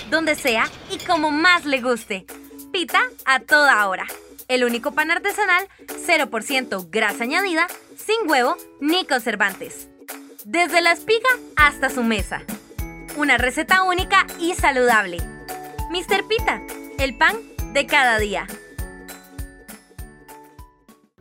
[0.09, 2.25] donde sea y como más le guste.
[2.71, 4.07] Pita a toda hora.
[4.47, 5.67] El único pan artesanal,
[6.07, 7.67] 0% grasa añadida,
[7.97, 9.89] sin huevo ni conservantes.
[10.45, 12.43] Desde la espiga hasta su mesa.
[13.17, 15.17] Una receta única y saludable.
[15.89, 16.27] Mr.
[16.29, 16.61] Pita,
[16.97, 17.35] el pan
[17.73, 18.47] de cada día.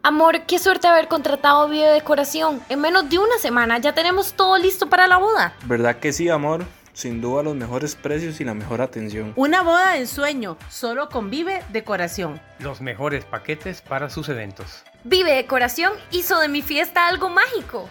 [0.07, 2.63] Amor, qué suerte haber contratado videodecoración.
[2.69, 5.55] En menos de una semana ya tenemos todo listo para la boda.
[5.65, 6.67] ¿Verdad que sí, amor?
[6.93, 9.33] Sin duda los mejores precios y la mejor atención.
[9.35, 12.39] Una boda de ensueño, solo con Vive Decoración.
[12.59, 14.85] Los mejores paquetes para sus eventos.
[15.05, 17.89] Vive Decoración hizo de mi fiesta algo mágico.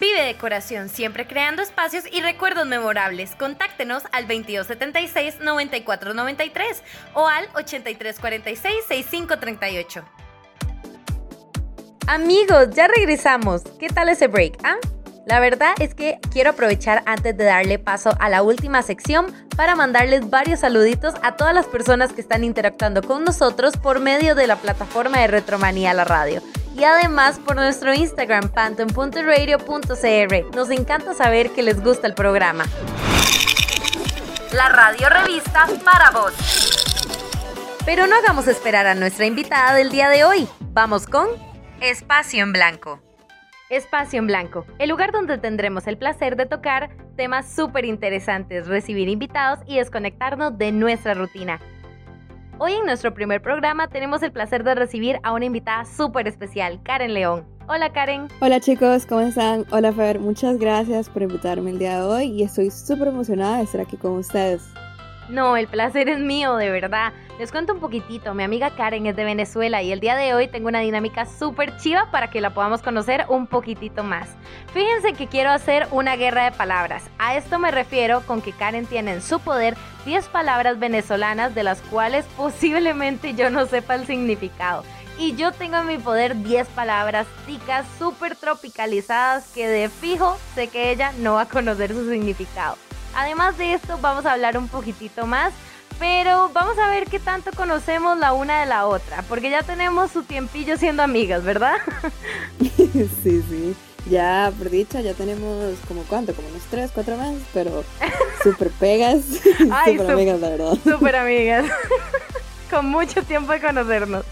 [0.00, 3.34] Vive Decoración, siempre creando espacios y recuerdos memorables.
[3.34, 6.80] Contáctenos al 2276-9493
[7.12, 10.04] o al 8346-6538.
[12.06, 13.62] Amigos, ya regresamos.
[13.78, 14.58] ¿Qué tal ese break?
[14.64, 14.76] Ah?
[15.24, 19.76] La verdad es que quiero aprovechar antes de darle paso a la última sección para
[19.76, 24.48] mandarles varios saluditos a todas las personas que están interactuando con nosotros por medio de
[24.48, 26.42] la plataforma de Retromanía La Radio.
[26.76, 30.56] Y además por nuestro Instagram, panton.radio.cr.
[30.56, 32.64] Nos encanta saber que les gusta el programa.
[34.52, 36.32] La radio revista para vos.
[37.84, 40.48] Pero no hagamos esperar a nuestra invitada del día de hoy.
[40.72, 41.28] Vamos con
[41.82, 43.00] Espacio en Blanco.
[43.68, 49.08] Espacio en Blanco, el lugar donde tendremos el placer de tocar temas súper interesantes, recibir
[49.08, 51.58] invitados y desconectarnos de nuestra rutina.
[52.58, 56.78] Hoy en nuestro primer programa tenemos el placer de recibir a una invitada súper especial,
[56.84, 57.44] Karen León.
[57.66, 58.28] Hola Karen.
[58.38, 59.66] Hola chicos, ¿cómo están?
[59.72, 63.64] Hola Fer, muchas gracias por invitarme el día de hoy y estoy súper emocionada de
[63.64, 64.62] estar aquí con ustedes.
[65.28, 67.12] No, el placer es mío, de verdad.
[67.42, 70.46] Les cuento un poquitito, mi amiga Karen es de Venezuela y el día de hoy
[70.46, 74.28] tengo una dinámica súper chiva para que la podamos conocer un poquitito más.
[74.72, 77.02] Fíjense que quiero hacer una guerra de palabras.
[77.18, 81.64] A esto me refiero con que Karen tiene en su poder 10 palabras venezolanas de
[81.64, 84.84] las cuales posiblemente yo no sepa el significado.
[85.18, 90.68] Y yo tengo en mi poder 10 palabras ticas súper tropicalizadas que de fijo sé
[90.68, 92.76] que ella no va a conocer su significado.
[93.14, 95.52] Además de esto, vamos a hablar un poquitito más,
[96.02, 100.10] pero vamos a ver qué tanto conocemos la una de la otra, porque ya tenemos
[100.10, 101.76] su tiempillo siendo amigas, ¿verdad?
[103.22, 103.76] sí, sí.
[104.10, 107.84] Ya, por dicha, ya tenemos como cuánto, como unos tres, cuatro meses, pero
[108.42, 109.22] súper pegas,
[109.86, 110.76] súper amigas, la verdad.
[110.82, 111.66] Súper amigas,
[112.70, 114.24] con mucho tiempo de conocernos.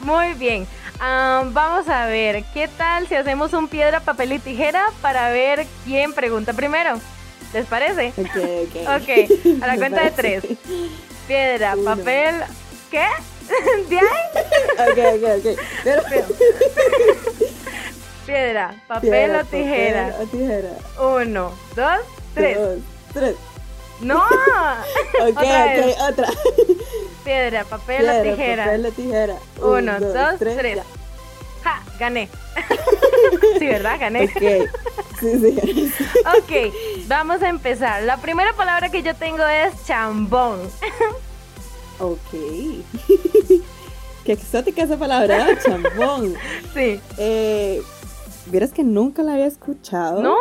[0.00, 0.66] Muy bien.
[1.00, 6.12] vamos a ver, ¿qué tal si hacemos un piedra, papel y tijera para ver quién
[6.12, 7.00] pregunta primero?
[7.52, 8.12] ¿Les parece?
[8.16, 8.76] Ok, ok.
[9.02, 10.44] Ok, a la cuenta de tres.
[11.26, 12.42] Piedra, papel.
[12.90, 13.06] ¿Qué?
[13.88, 14.06] ¿De ahí?
[14.90, 15.60] Ok, ok, ok.
[15.84, 16.02] Pero...
[18.26, 20.08] Piedra, papel o tijera.
[20.10, 20.70] Papel o tijera.
[21.00, 21.98] Uno, dos,
[22.34, 22.58] tres.
[22.58, 22.78] Dos,
[23.12, 23.34] tres.
[24.00, 24.18] ¡No!
[25.20, 26.28] ok, ok, otra.
[27.24, 28.64] Piedra, papel o tijera.
[28.64, 29.36] Papel o tijera.
[29.60, 30.82] Uno, dos, tres.
[31.62, 31.82] ¡Ja!
[31.98, 32.28] Gané.
[33.58, 33.98] sí, ¿verdad?
[34.00, 34.24] Gané.
[34.24, 34.70] Ok.
[35.20, 35.92] Sí, sí.
[36.26, 38.02] ok, vamos a empezar.
[38.02, 40.60] La primera palabra que yo tengo es chambón.
[42.00, 42.30] ok.
[44.24, 46.34] Qué exótica esa palabra, chambón.
[46.74, 47.00] Sí.
[47.18, 47.82] Eh,
[48.46, 50.22] Vieras que nunca la había escuchado.
[50.22, 50.36] ¿No?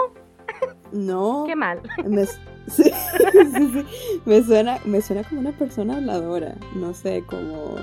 [0.91, 1.45] No.
[1.47, 1.81] Qué mal.
[2.03, 2.25] Me,
[2.67, 3.85] sí, sí, sí.
[4.25, 6.55] me, suena, me suena como una persona habladora.
[6.75, 7.75] No sé, como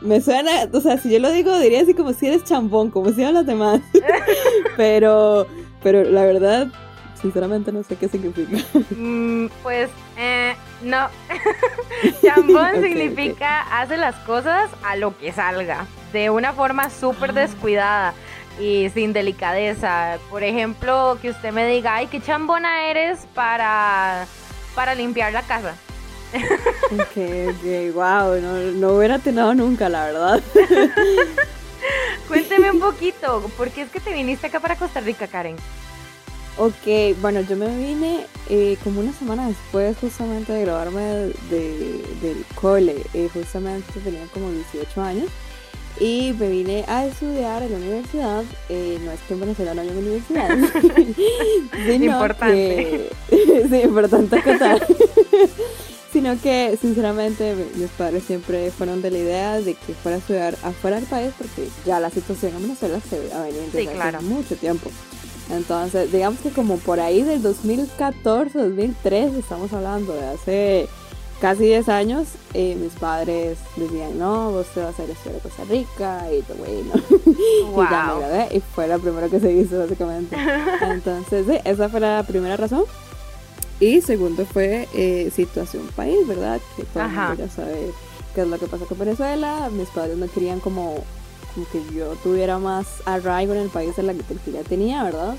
[0.00, 3.12] me suena, o sea, si yo lo digo, diría así como si eres chambón, como
[3.12, 3.80] si hablas de más.
[4.76, 5.46] pero,
[5.82, 6.68] pero la verdad,
[7.20, 8.58] sinceramente no sé qué significa.
[8.90, 11.08] Mm, pues, eh, no.
[12.22, 17.34] chambón significa hace las cosas a lo que salga, de una forma súper ah.
[17.34, 18.14] descuidada
[18.60, 20.18] y sin delicadeza.
[20.30, 24.26] Por ejemplo, que usted me diga, ay, qué chambona eres para,
[24.74, 25.74] para limpiar la casa.
[26.92, 30.42] Ok, ok, wow, no, no hubiera tenido nunca, la verdad.
[32.28, 35.56] Cuénteme un poquito, ¿por qué es que te viniste acá para Costa Rica, Karen?
[36.58, 41.00] Ok, bueno, yo me vine eh, como una semana después justamente de graduarme
[41.50, 45.26] de, del cole, eh, justamente tenía como 18 años
[46.00, 48.42] y me vine a estudiar en la universidad.
[48.70, 50.48] Eh, no es que en Venezuela no haya una universidad,
[51.86, 53.10] sino Importante.
[53.30, 54.86] que- sí, importante acotar.
[56.16, 60.18] Sino que sinceramente mi- mis padres siempre fueron de la idea de que fuera a
[60.20, 64.16] estudiar afuera del país porque ya la situación en Venezuela se ha venido Sí, claro.
[64.18, 64.90] hace mucho tiempo.
[65.50, 70.88] Entonces, digamos que como por ahí del 2014, 2013, estamos hablando de hace
[71.40, 75.36] casi 10 años, eh, mis padres decían, no, vos te vas a ir a estudiar
[75.36, 76.94] a Costa Rica, y yo, bueno,
[77.26, 78.20] y ya me Wow.
[78.20, 80.34] gradué, y fue lo primero que se hizo, básicamente.
[80.80, 82.84] Entonces, sí, esa fue la primera razón.
[83.80, 86.60] Y segundo fue eh, situación país, ¿verdad?
[86.76, 87.92] Que todo el mundo ya sabe
[88.34, 89.68] qué es lo que pasa con Venezuela.
[89.70, 91.04] Mis padres no querían como,
[91.54, 95.02] como que yo tuviera más arraigo en el país de la que que ya tenía,
[95.04, 95.36] ¿verdad?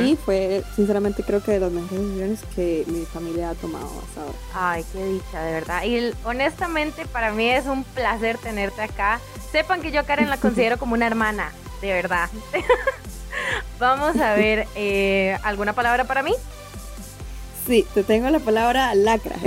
[0.00, 4.20] Y fue, sinceramente, creo que de las mejores decisiones que mi familia ha tomado hasta
[4.20, 4.38] ahora.
[4.54, 5.84] Ay, qué dicha, de verdad.
[5.84, 9.20] Y honestamente, para mí es un placer tenerte acá.
[9.50, 12.30] Sepan que yo a Karen la considero como una hermana, de verdad.
[13.80, 16.32] Vamos a ver, eh, ¿alguna palabra para mí?
[17.66, 19.36] Sí, te tengo la palabra lacra.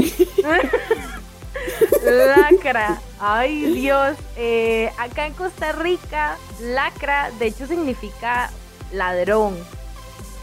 [2.03, 2.99] Lacra.
[3.20, 4.15] Ay, Dios.
[4.38, 8.49] Eh, acá en Costa Rica, lacra, de hecho, significa
[8.93, 9.55] ladrón.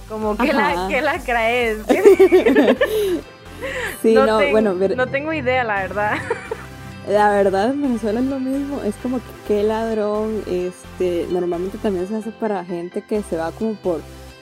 [0.08, 1.78] Como que, la, que lacra es.
[4.02, 6.18] Sí, no, ten- bueno, ver- no tengo idea, la verdad.
[7.08, 12.06] La verdad en Venezuela es lo mismo, es como que qué ladrón, este, normalmente también
[12.08, 14.00] se hace para gente que se va como por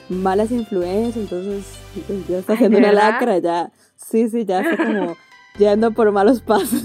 [0.09, 1.63] malas influencias, entonces
[2.29, 3.11] ya está haciendo ¿de una verdad?
[3.11, 5.15] lacra, ya, sí, sí, ya está como
[5.57, 6.83] yendo por malos pasos.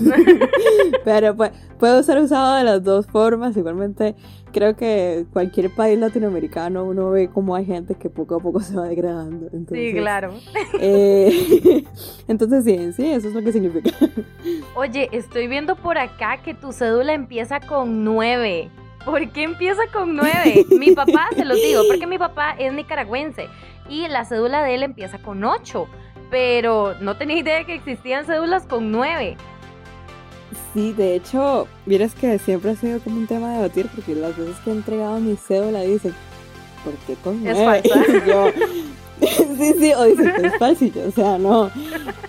[1.04, 4.14] Pero pues puede ser usado de las dos formas, igualmente
[4.52, 8.74] creo que cualquier país latinoamericano uno ve como hay gente que poco a poco se
[8.74, 9.46] va degradando.
[9.52, 10.32] Entonces, Sí, claro.
[10.80, 11.84] eh,
[12.28, 13.90] entonces sí, sí, eso es lo que significa.
[14.74, 18.70] Oye, estoy viendo por acá que tu cédula empieza con 9.
[19.08, 20.66] ¿Por qué empieza con 9?
[20.78, 23.48] Mi papá, se los digo, porque mi papá es nicaragüense
[23.88, 25.88] y la cédula de él empieza con 8.
[26.30, 29.38] Pero no tenía idea de que existían cédulas con 9.
[30.74, 34.36] Sí, de hecho, vieras que siempre ha sido como un tema de debatir porque las
[34.36, 36.14] veces que he entregado mi cédula dicen,
[36.84, 38.12] ¿por qué con Es nueve?" falsa.
[38.26, 38.52] Y yo,
[39.58, 41.70] sí, sí, o dicen que es yo, o sea, no.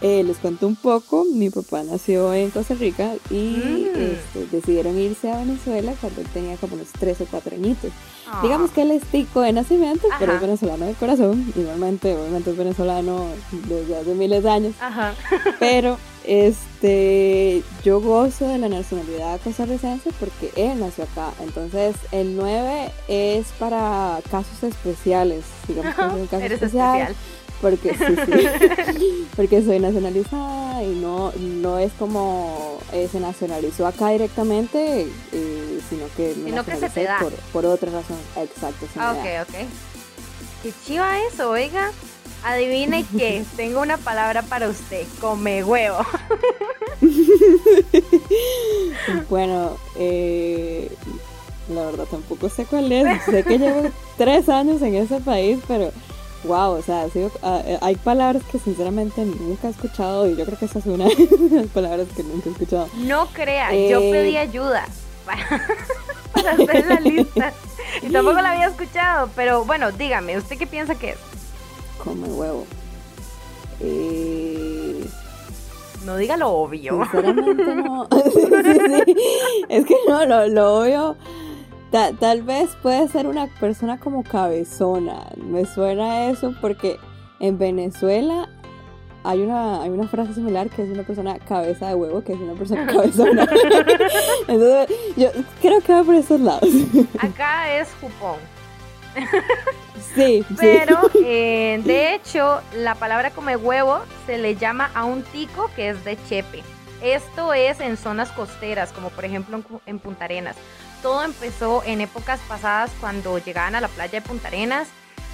[0.01, 3.97] Eh, les cuento un poco, mi papá nació en Costa Rica y Mm.
[3.97, 7.91] este, decidieron irse a Venezuela cuando él tenía como unos 3 o 4 añitos.
[8.27, 8.39] Ah.
[8.43, 11.51] Digamos que él es tico de nacimiento, pero es venezolano de corazón.
[11.55, 13.25] Igualmente, obviamente es venezolano
[13.67, 14.73] desde hace miles de años.
[14.79, 15.13] Ajá.
[15.59, 15.97] Pero
[16.29, 21.31] este yo gozo de la nacionalidad costarricense porque él nació acá.
[21.41, 25.43] Entonces el 9 es para casos especiales.
[25.67, 27.01] Digamos que es un caso Eres especial.
[27.01, 27.15] especial.
[27.61, 29.27] Porque sí, sí.
[29.35, 36.05] porque soy nacionalizada y no, no es como eh, se nacionalizó acá directamente, eh, sino
[36.15, 37.19] que me Sino que se te da.
[37.19, 38.17] por, por otra razón.
[38.37, 38.85] Exacto.
[38.97, 39.19] Ah, da.
[39.43, 39.55] ok, ok.
[40.63, 41.91] Qué chiva eso, oiga.
[42.43, 45.97] Adivine qué, tengo una palabra para usted, come huevo.
[49.29, 50.89] Bueno, eh,
[51.73, 53.23] la verdad tampoco sé cuál es.
[53.23, 55.91] Sé que llevo tres años en ese país, pero
[56.43, 60.35] wow, o sea, ha sido- ah, eh, hay palabras que sinceramente nunca he escuchado y
[60.35, 62.87] yo creo que esa es una de las palabras que nunca he escuchado.
[62.97, 64.85] No crea, yo Eh, pedí ayuda
[65.25, 65.65] para,
[66.33, 67.53] para hacer la lista.
[68.01, 71.17] Y tampoco la había escuchado, pero bueno, dígame, ¿usted qué piensa que es?
[72.03, 72.65] Come huevo.
[73.81, 75.05] Eh,
[76.05, 76.99] No diga lo obvio.
[77.11, 78.07] Sinceramente no.
[78.23, 79.15] Sí, sí, sí.
[79.69, 81.15] Es que no, lo, lo obvio.
[81.91, 85.27] ta- tal vez puede ser una persona como cabezona.
[85.37, 86.97] Me suena eso porque
[87.39, 88.49] en Venezuela
[89.23, 92.39] hay una, hay una frase similar que es una persona cabeza de huevo, que es
[92.39, 93.47] una persona cabezona.
[94.47, 95.27] Entonces, yo
[95.61, 96.69] creo que va por esos lados.
[97.19, 98.37] Acá es jupón.
[100.15, 100.55] Sí, sí.
[100.57, 105.89] Pero, eh, de hecho, la palabra come huevo se le llama a un tico que
[105.89, 106.63] es de chepe.
[107.01, 110.55] Esto es en zonas costeras, como por ejemplo en, en Punta Arenas.
[111.01, 114.87] Todo empezó en épocas pasadas cuando llegaban a la playa de Punta Arenas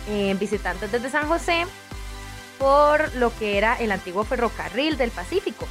[0.08, 1.66] eh, visitantes desde San José
[2.60, 5.68] por lo que era el antiguo ferrocarril del Pacífico.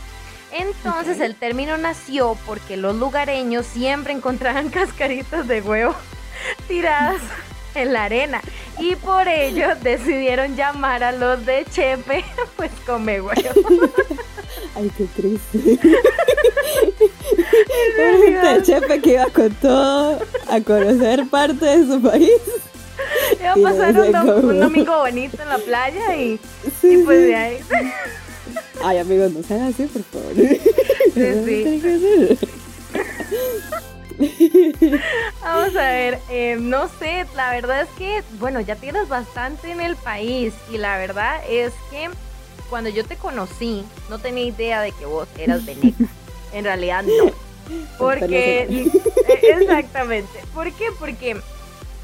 [0.52, 1.22] Entonces Ok.
[1.22, 5.94] el término nació porque los lugareños siempre encontraban cascaritas de huevo
[6.68, 7.20] tiradas
[7.74, 8.40] en la arena
[8.78, 12.24] y por ello decidieron llamar a los de Chepe
[12.56, 13.40] pues come huevo.
[14.76, 15.78] Ay, qué triste.
[17.98, 20.18] Este chefe que iba con todo
[20.48, 22.30] a conocer parte de su país.
[23.40, 26.40] Iba a pasar un, dom- un domingo bonito en la playa y,
[26.80, 27.58] Sí, y pues de ahí.
[28.82, 30.32] Ay, amigos, no sean así, por favor.
[31.14, 32.38] sí.
[35.42, 39.80] Vamos a ver, eh, no sé, la verdad es que, bueno, ya tienes bastante en
[39.80, 42.10] el país y la verdad es que
[42.70, 46.04] cuando yo te conocí no tenía idea de que vos eras veneca.
[46.52, 47.32] En realidad no.
[47.98, 48.90] Porque,
[49.42, 50.40] exactamente.
[50.52, 50.86] ¿Por qué?
[50.98, 51.36] Porque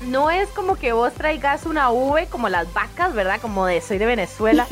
[0.06, 3.40] no es como que vos traigas una V como las vacas, ¿verdad?
[3.40, 4.66] Como de soy de Venezuela,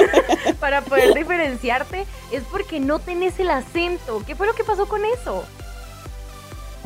[0.60, 2.06] para poder diferenciarte.
[2.32, 4.22] Es porque no tenés el acento.
[4.26, 5.44] ¿Qué fue lo que pasó con eso?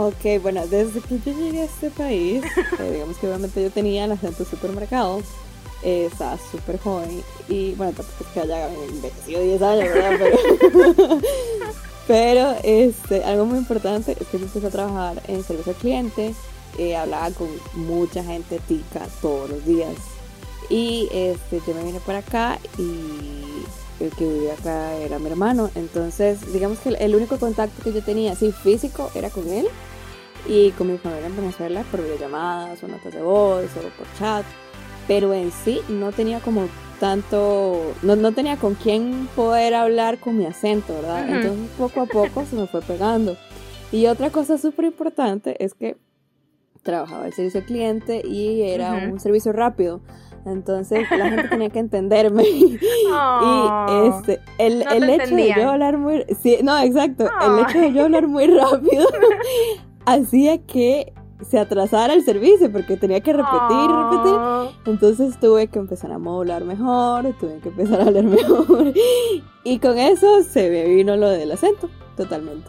[0.01, 2.44] Ok, bueno, desde que yo llegué a este país,
[2.78, 5.20] eh, digamos que obviamente yo tenía el acento súper marcado,
[5.82, 10.18] eh, estaba súper joven y bueno, tampoco es que haya envejecido 10 años, ¿verdad?
[10.20, 11.20] Pero,
[12.07, 16.32] pero este, algo muy importante es que yo empecé a trabajar en servicio al cliente,
[16.78, 19.96] eh, hablaba con mucha gente tica todos los días.
[20.70, 23.64] Y este, yo me vine para acá y
[23.99, 28.01] el que vivía acá era mi hermano, entonces digamos que el único contacto que yo
[28.01, 29.66] tenía así físico era con él
[30.49, 34.44] y con mi familia en Venezuela por videollamadas o notas de voz o por chat,
[35.07, 36.66] pero en sí no tenía como
[36.99, 41.28] tanto, no, no tenía con quién poder hablar con mi acento, ¿verdad?
[41.28, 43.36] Entonces poco a poco se me fue pegando.
[43.92, 45.96] Y otra cosa súper importante es que
[46.82, 50.01] trabajaba el servicio al cliente y era un servicio rápido.
[50.44, 52.42] Entonces la gente tenía que entenderme.
[52.49, 52.78] y
[54.09, 56.24] este, el, el hecho de yo hablar muy.
[56.42, 57.28] Sí, no, exacto.
[57.40, 59.07] El hecho de yo hablar muy rápido
[60.15, 61.13] hacía que
[61.49, 64.81] se atrasara el servicio porque tenía que repetir y repetir.
[64.87, 68.93] Entonces tuve que empezar a modular mejor, tuve que empezar a hablar mejor.
[69.65, 72.69] Y con eso se me vino lo del acento, totalmente.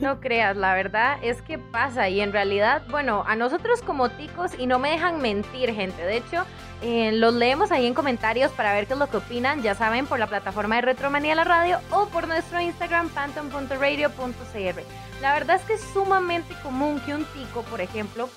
[0.00, 4.52] No creas, la verdad es que pasa y en realidad, bueno, a nosotros como ticos,
[4.58, 6.44] y no me dejan mentir gente, de hecho,
[6.80, 10.06] eh, los leemos ahí en comentarios para ver qué es lo que opinan, ya saben,
[10.06, 14.82] por la plataforma de Retromanía La Radio o por nuestro Instagram, phantom.radio.cr.
[15.20, 18.28] La verdad es que es sumamente común que un tico, por ejemplo,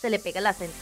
[0.00, 0.76] se le pega el acento.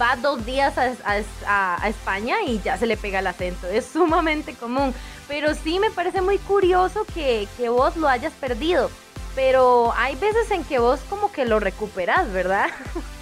[0.00, 3.66] Va dos días a, España y ya se le pega el acento.
[3.66, 4.94] Es sumamente común.
[5.28, 8.90] Pero sí me parece muy curioso que, que vos lo hayas perdido.
[9.34, 12.68] Pero hay veces en que vos como que lo recuperas, ¿verdad?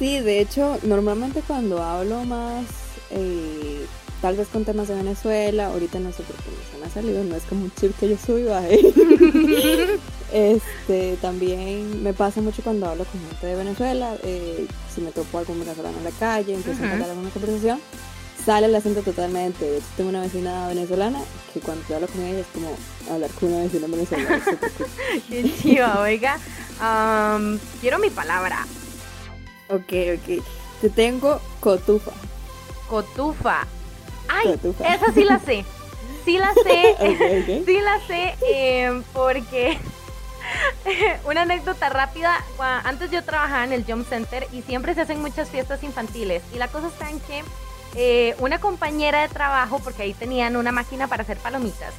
[0.00, 2.64] Sí, de hecho, normalmente cuando hablo más,
[3.10, 3.84] eh,
[4.22, 7.22] tal vez con temas de Venezuela, ahorita no sé por qué se me ha salido,
[7.22, 8.56] no es como un chip que yo subo
[10.32, 15.36] este, también me pasa mucho cuando hablo con gente de Venezuela, eh, si me topo
[15.36, 17.78] algún venezolano en la calle, empiezo a hablar alguna conversación,
[18.44, 19.64] sale el acento totalmente.
[19.64, 21.20] De hecho, tengo una vecina venezolana
[21.52, 22.76] que cuando yo hablo con ella es como
[23.10, 24.42] hablar con una vecina venezolana.
[25.28, 26.38] Qué chiva, oiga.
[27.80, 28.66] quiero mi palabra.
[29.68, 30.44] Ok, ok.
[30.80, 32.12] Te tengo cotufa.
[32.88, 33.66] Cotufa.
[34.28, 35.64] Ay, esa sí la sé.
[36.24, 37.62] Sí la sé.
[37.66, 39.78] Sí la sé eh, porque
[41.24, 42.44] una anécdota rápida.
[42.84, 46.42] Antes yo trabajaba en el Jump Center y siempre se hacen muchas fiestas infantiles.
[46.54, 47.42] Y la cosa está en que
[47.94, 51.94] eh, una compañera de trabajo, porque ahí tenían una máquina para hacer palomitas,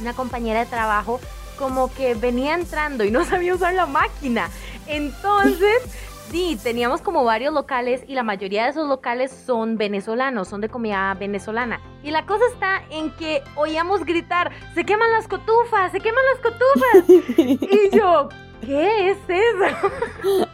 [0.00, 1.20] una compañera de trabajo
[1.58, 4.50] como que venía entrando y no sabía usar la máquina.
[4.86, 5.82] Entonces
[6.30, 10.68] Sí, teníamos como varios locales y la mayoría de esos locales son venezolanos, son de
[10.68, 11.80] comida venezolana.
[12.04, 16.52] Y la cosa está en que oíamos gritar, se queman las cotufas, se queman las
[16.52, 17.08] cotufas.
[17.36, 18.28] y yo,
[18.60, 20.48] ¿qué es eso?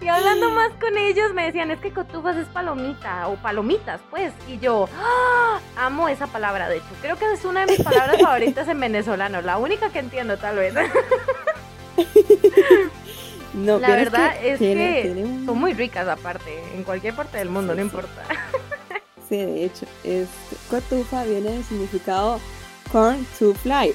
[0.00, 4.32] Y hablando más con ellos me decían, es que cotufas es palomita o palomitas, pues.
[4.48, 5.60] Y yo, ¡Ah!
[5.76, 6.86] amo esa palabra, de hecho.
[7.00, 10.56] Creo que es una de mis palabras favoritas en venezolano, la única que entiendo tal
[10.56, 10.74] vez.
[13.54, 15.14] No, la verdad es que
[15.46, 18.24] son muy ricas aparte, en cualquier parte del mundo, no importa.
[19.28, 20.28] Sí, de hecho, es,
[20.68, 22.40] cotufa viene del significado
[22.94, 23.92] corn to fly.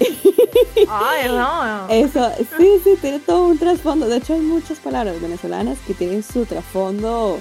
[0.89, 1.87] Ay, no.
[1.87, 4.09] Eso, sí, sí, tiene todo un trasfondo.
[4.09, 7.39] De hecho, hay muchas palabras venezolanas que tienen su trasfondo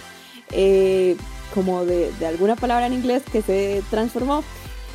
[0.52, 1.16] eh,
[1.52, 4.44] como de, de alguna palabra en inglés que se transformó.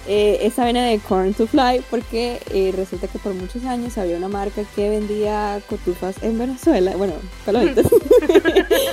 [0.08, 4.18] Eh, esa viene de Corn to Fly porque eh, resulta que por muchos años había
[4.18, 7.14] una marca que vendía cotufas en Venezuela, bueno,
[7.46, 7.88] palomitas.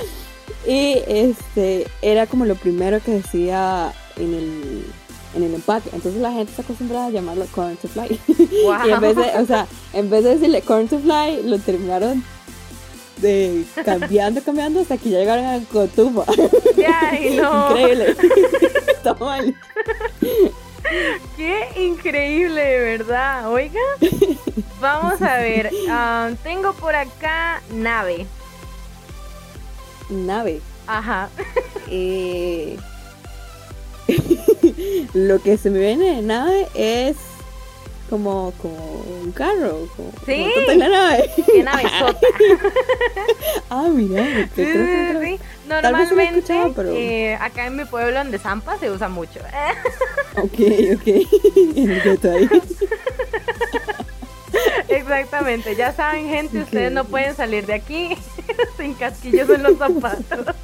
[0.67, 4.85] y este era como lo primero que decía en el,
[5.35, 5.89] en el empaque.
[5.93, 8.19] Entonces la gente se acostumbraba a llamarlo Corn to Fly.
[8.27, 12.23] y en vez de, o sea, en vez de decirle Corn to Fly, lo terminaron
[13.17, 16.25] de cambiando, cambiando hasta que ya llegaron a cotufa.
[17.35, 17.71] no.
[17.77, 18.15] Increíble.
[19.03, 19.39] Toma
[21.37, 23.49] Qué increíble, de verdad.
[23.49, 23.79] Oiga,
[24.81, 25.69] vamos a ver.
[25.89, 28.25] Ah, tengo por acá nave.
[30.09, 30.61] Nave.
[30.87, 31.29] Ajá.
[31.87, 32.77] Eh,
[35.13, 37.15] lo que se me viene de nave es
[38.09, 38.75] como, como
[39.23, 40.45] un carro, como, ¿Sí?
[40.53, 41.29] como la nave.
[41.45, 42.27] Qué nave sota.
[43.69, 44.25] ah, mira,
[44.55, 49.39] Sí, sí, Normalmente, pero- eh, acá en mi pueblo, en Zampa, se usa mucho.
[50.35, 50.59] Ok,
[50.95, 51.07] ok.
[54.89, 58.17] Exactamente, ya saben, gente, ustedes no pueden salir de aquí
[58.77, 60.55] sin casquillos en los zapatos.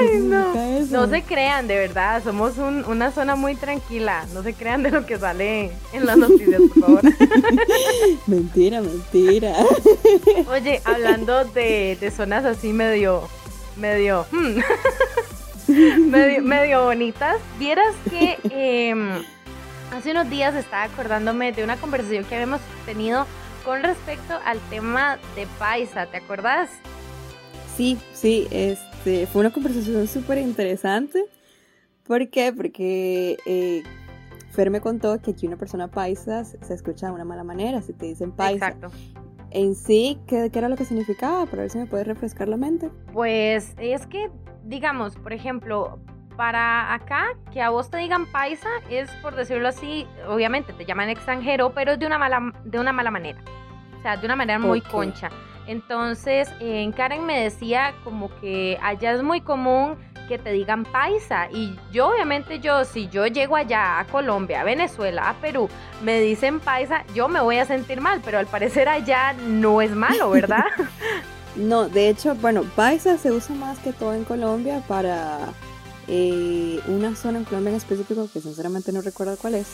[0.00, 0.54] Ay, no.
[0.90, 4.26] No se crean, de verdad, somos un- una zona muy tranquila.
[4.32, 7.02] No se crean de lo que sale en las noticias, por favor.
[8.26, 9.54] Mentira, mentira.
[10.50, 13.28] Oye, hablando de, de zonas así medio,
[13.76, 14.58] medio, hmm,
[16.10, 19.10] medio, medio bonitas, vieras que em,
[19.92, 23.26] hace unos días estaba acordándome de una conversación que habíamos tenido
[23.64, 26.70] con respecto al tema de Paisa, ¿te acuerdas?
[27.76, 28.84] Sí, sí, este,
[29.30, 31.24] fue una conversación súper interesante.
[32.06, 32.52] ¿Por qué?
[32.52, 33.82] Porque eh,
[34.50, 37.92] Fer me contó que aquí una persona paisa se escucha de una mala manera, si
[37.92, 38.68] te dicen paisa.
[38.68, 38.88] Exacto.
[39.50, 41.46] En sí, ¿qué, qué era lo que significaba?
[41.46, 42.90] Para ver si me puedes refrescar la mente.
[43.12, 44.30] Pues es que,
[44.64, 45.98] digamos, por ejemplo,
[46.36, 51.08] para acá, que a vos te digan paisa es, por decirlo así, obviamente te llaman
[51.08, 53.40] extranjero, pero es de una mala, de una mala manera.
[53.98, 54.90] O sea, de una manera muy Ok.
[54.90, 55.30] concha.
[55.66, 59.96] Entonces, en Karen me decía como que allá es muy común
[60.28, 61.48] que te digan paisa.
[61.50, 65.68] Y yo, obviamente, yo, si yo llego allá a Colombia, a Venezuela, a Perú,
[66.02, 69.90] me dicen paisa, yo me voy a sentir mal, pero al parecer allá no es
[69.90, 70.64] malo, ¿verdad?
[71.56, 75.38] No, de hecho, bueno, paisa se usa más que todo en Colombia para
[76.08, 79.68] eh, una zona en Colombia en específico que sinceramente no recuerdo cuál es.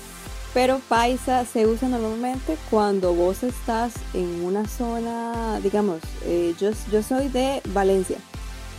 [0.52, 7.02] Pero paisa se usa normalmente cuando vos estás en una zona, digamos, eh, yo, yo
[7.04, 8.18] soy de Valencia,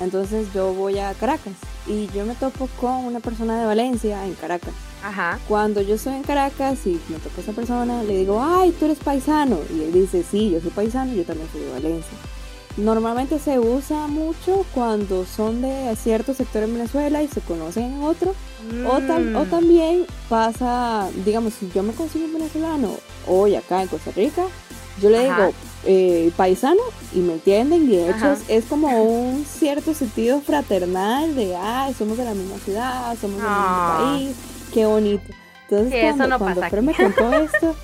[0.02, 1.54] entonces yo voy a Caracas
[1.88, 4.74] y yo me topo con una persona de Valencia en Caracas.
[5.04, 5.40] Ajá.
[5.48, 8.86] Cuando yo estoy en Caracas y me topo a esa persona, le digo, ay, tú
[8.86, 9.58] eres paisano.
[9.74, 12.18] Y él dice, sí, yo soy paisano, yo también soy de Valencia.
[12.78, 18.04] Normalmente se usa mucho cuando son de cierto sector en Venezuela y se conocen en
[18.04, 18.34] otro.
[18.88, 19.50] O, tam- o Mm.
[19.50, 22.92] también pasa, digamos, si yo me consigo un venezolano
[23.28, 24.44] hoy acá en Costa Rica,
[25.02, 25.38] yo le Ajá.
[25.48, 25.54] digo
[25.86, 26.80] eh, paisano
[27.14, 27.84] y me entienden.
[27.92, 32.34] Y de hecho es, es como un cierto sentido fraternal de, ah, somos de la
[32.36, 33.98] misma ciudad, somos del Ah.
[34.00, 34.36] mismo país,
[34.74, 35.24] qué bonito.
[35.70, 36.86] Entonces Sí, eso cuando, no cuando pasa aquí.
[36.86, 37.76] me contó esto,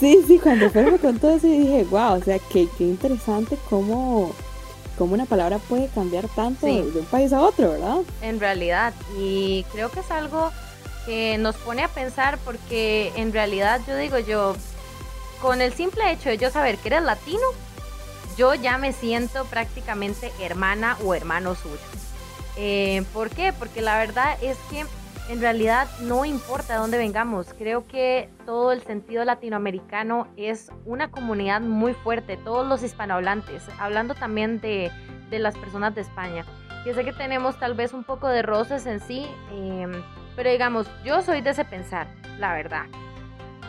[0.00, 4.32] sí, sí, cuando Fer me contó eso, dije, wow, o sea, qué, qué interesante cómo,
[4.98, 6.82] cómo una palabra puede cambiar tanto Sí.
[6.92, 7.98] de un país a otro, ¿verdad?
[8.22, 8.92] en realidad.
[9.18, 10.50] Y creo que es algo
[11.06, 14.54] que nos pone a pensar porque en realidad yo digo yo,
[15.40, 17.40] con el simple hecho de yo saber que eres latino,
[18.36, 21.76] yo ya me siento prácticamente hermana o hermano suyo.
[22.56, 23.52] Eh, ¿Por qué?
[23.52, 24.84] Porque la verdad es que
[25.30, 27.54] en realidad no importa de dónde vengamos.
[27.56, 34.16] Creo que todo el sentido latinoamericano es una comunidad muy fuerte, todos los hispanohablantes, hablando
[34.16, 34.90] también de,
[35.30, 36.44] de las personas de España.
[36.84, 40.02] Yo sé que tenemos tal vez un poco de roces en sí, em,
[40.34, 42.08] pero digamos, yo soy de ese pensar,
[42.40, 42.86] la verdad.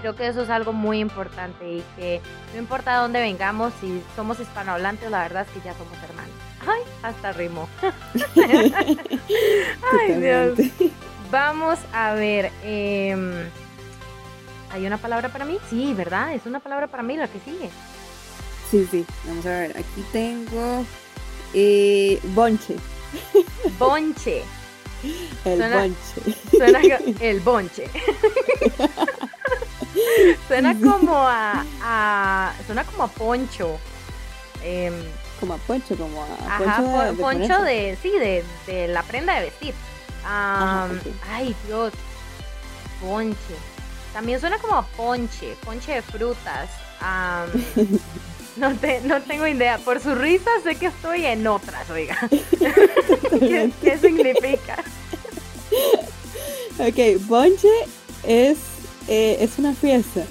[0.02, 2.22] Creo que eso es algo muy importante y que
[2.54, 6.34] no importa de dónde vengamos, si somos hispanohablantes, la verdad es que ya somos hermanos.
[6.68, 7.70] Ay, hasta rimo.
[9.94, 10.58] Ay, Dios.
[11.32, 12.52] Vamos a ver.
[12.64, 13.32] em,
[14.72, 15.58] ¿Hay una palabra para mí?
[15.70, 16.34] Sí, ¿verdad?
[16.34, 17.70] Es una palabra para mí la que sigue.
[18.70, 20.86] Sí, sí, vamos a ver, aquí tengo
[21.54, 22.78] eh, bonche,
[23.78, 24.44] Bonche.
[25.46, 26.36] el Suena- bonche.
[26.58, 26.80] Suena
[27.20, 27.90] el bonche.
[30.48, 33.78] suena como a, a- Suena como a poncho.
[34.64, 34.94] Em,
[35.40, 37.98] Como a poncho, como a ajá, poncho de, pon- de poncho de.
[38.02, 39.74] Sí, de, de la prenda de vestir.
[40.26, 41.14] Ajá, ok.
[41.30, 41.94] Ay, Dios.
[43.02, 43.56] Ponche.
[44.14, 45.56] También suena como a ponche.
[45.64, 46.70] Ponche de frutas.
[47.00, 47.50] Am,
[48.58, 49.78] no, te, no tengo idea.
[49.80, 52.18] Por su risa sé que estoy en otras, oiga.
[52.60, 54.84] ¿Qué, qué significa?
[56.80, 57.68] Ok, bonche
[58.24, 58.58] es,
[59.08, 60.22] eh, es una fiesta.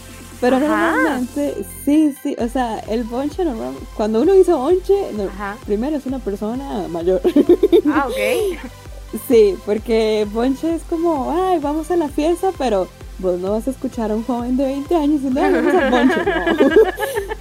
[0.40, 0.66] Pero Ajá.
[0.92, 5.28] normalmente, sí, sí, o sea, el bonche normal, cuando uno dice bonche, no-
[5.66, 7.20] primero es una persona mayor.
[7.92, 8.58] Ah, ok.
[9.28, 12.86] Sí, porque bonche es como, ay, vamos a la fiesta, pero
[13.18, 15.90] vos no vas a escuchar a un joven de 20 años diciendo, "Ay, vamos al
[15.90, 16.16] bonche.
[16.24, 16.80] No.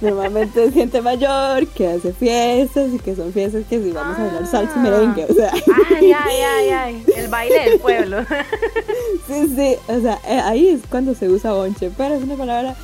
[0.10, 4.22] Normalmente es gente mayor que hace fiestas y que son fiestas que si vamos a
[4.24, 5.52] bailar salsa y merengue, o sea.
[5.96, 7.04] Ay, ay, ay, ay.
[7.16, 8.18] El baile del pueblo.
[9.26, 12.74] Sí, sí, o sea, eh, ahí es cuando se usa bonche, pero es una palabra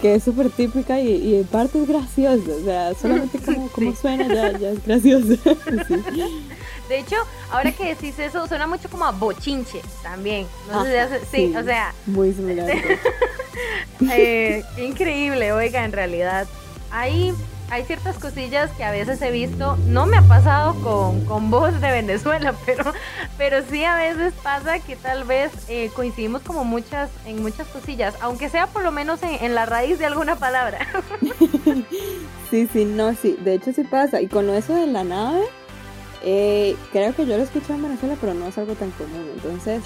[0.00, 3.94] que es súper típica y, y en parte es graciosa, o sea, solamente como, como
[3.94, 5.34] suena ya, ya es graciosa.
[5.88, 5.94] Sí.
[6.88, 7.16] De hecho,
[7.50, 10.46] ahora que decís eso, suena mucho como a bochinche también.
[10.70, 11.94] No sé si hace, sí, o sea.
[12.06, 12.70] Muy similar.
[14.10, 16.46] eh, increíble, oiga, en realidad.
[16.90, 17.34] Hay,
[17.70, 21.80] hay ciertas cosillas que a veces he visto, no me ha pasado con, con voz
[21.80, 22.92] de Venezuela, pero,
[23.38, 28.14] pero sí a veces pasa que tal vez eh, coincidimos como muchas, en muchas cosillas,
[28.20, 30.86] aunque sea por lo menos en, en la raíz de alguna palabra.
[32.50, 34.20] sí, sí, no, sí, de hecho sí pasa.
[34.20, 35.44] Y con eso de la nave,
[36.24, 39.30] eh, creo que yo lo he escuchado en Venezuela, pero no es algo tan común.
[39.34, 39.82] Entonces,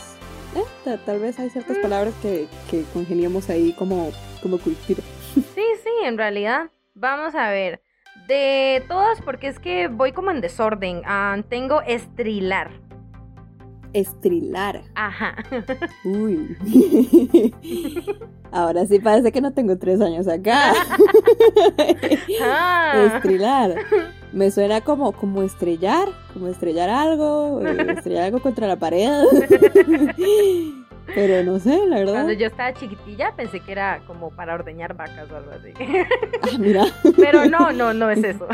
[0.55, 5.03] eh, tal vez hay ciertas palabras que, que congeniamos ahí como, como cultura.
[5.35, 5.43] Sí,
[5.83, 6.71] sí, en realidad.
[6.95, 7.83] Vamos a ver.
[8.27, 11.03] De todas, porque es que voy como en desorden.
[11.05, 12.88] Ah, tengo estrilar.
[13.93, 14.83] Estrilar.
[14.95, 15.37] Ajá.
[16.05, 16.57] Uy.
[18.51, 20.75] Ahora sí parece que no tengo tres años acá.
[22.41, 23.11] Ah.
[23.15, 23.75] Estrilar.
[24.33, 29.11] Me suena como, como estrellar, como estrellar algo, eh, estrellar algo contra la pared.
[31.15, 32.13] Pero no sé, la verdad.
[32.13, 35.73] Cuando yo estaba chiquitilla pensé que era como para ordeñar vacas o algo así.
[36.43, 36.85] Ah, mira.
[37.17, 38.47] Pero no, no, no es eso.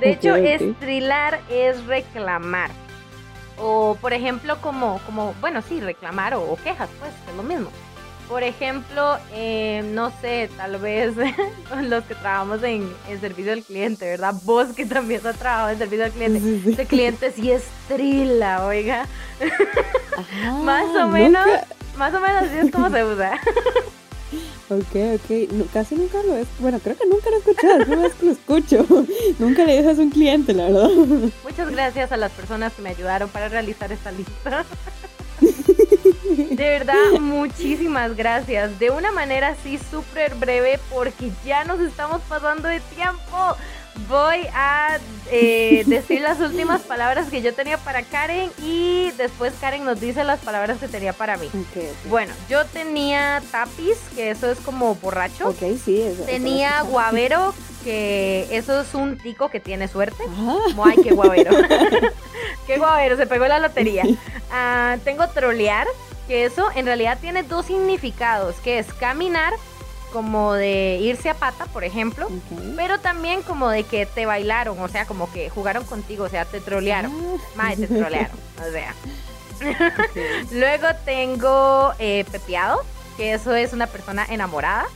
[0.00, 0.40] De hecho, ok.
[0.40, 2.70] estrilar es reclamar.
[3.58, 7.70] O, por ejemplo, como, como bueno, sí, reclamar o, o quejas, pues, es lo mismo.
[8.28, 11.14] Por ejemplo, eh, no sé, tal vez
[11.82, 14.34] los que trabajamos en, en servicio al cliente, ¿verdad?
[14.44, 16.70] Vos que también has trabajado en servicio al cliente.
[16.70, 19.06] Este cliente sí estrila, oiga.
[20.62, 21.46] más o menos,
[21.96, 23.32] más o menos así es como se usa.
[24.68, 25.52] Ok, ok.
[25.52, 27.82] No, casi nunca lo he Bueno, creo que nunca lo he escuchado.
[27.82, 28.86] Es una vez que lo escucho.
[29.38, 30.88] nunca le a un cliente, la verdad.
[31.42, 34.64] Muchas gracias a las personas que me ayudaron para realizar esta lista.
[35.40, 38.78] De verdad, muchísimas gracias.
[38.78, 43.56] De una manera así súper breve porque ya nos estamos pasando de tiempo.
[44.08, 44.98] Voy a
[45.30, 50.24] eh, decir las últimas palabras que yo tenía para Karen y después Karen nos dice
[50.24, 51.48] las palabras que tenía para mí.
[52.08, 55.48] Bueno, yo tenía tapiz, que eso es como borracho.
[55.48, 56.24] Ok, sí, eso.
[56.24, 60.22] Tenía eso guavero, que eso es un tico que tiene suerte.
[60.24, 60.62] escuchado.
[60.64, 61.50] Como, ay, qué guavero.
[62.66, 64.04] qué guavero, se pegó la lotería.
[64.50, 65.86] Ah, tengo trolear,
[66.28, 69.52] que eso en realidad tiene dos significados, que es caminar,
[70.12, 72.28] como de irse a pata, por ejemplo,
[72.76, 76.44] pero también como de que te bailaron, o sea, como que jugaron contigo, o sea,
[76.44, 77.12] te trolearon.
[77.54, 78.94] Madre, te trolearon, o sea.
[80.52, 82.80] Luego tengo eh, pepeado,
[83.16, 84.86] que eso es una persona enamorada.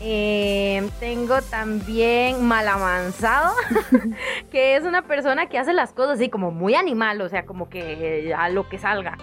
[0.00, 3.54] Eh, tengo también malamanzado,
[4.50, 7.68] que es una persona que hace las cosas así como muy animal, o sea, como
[7.68, 9.18] que a lo que salga.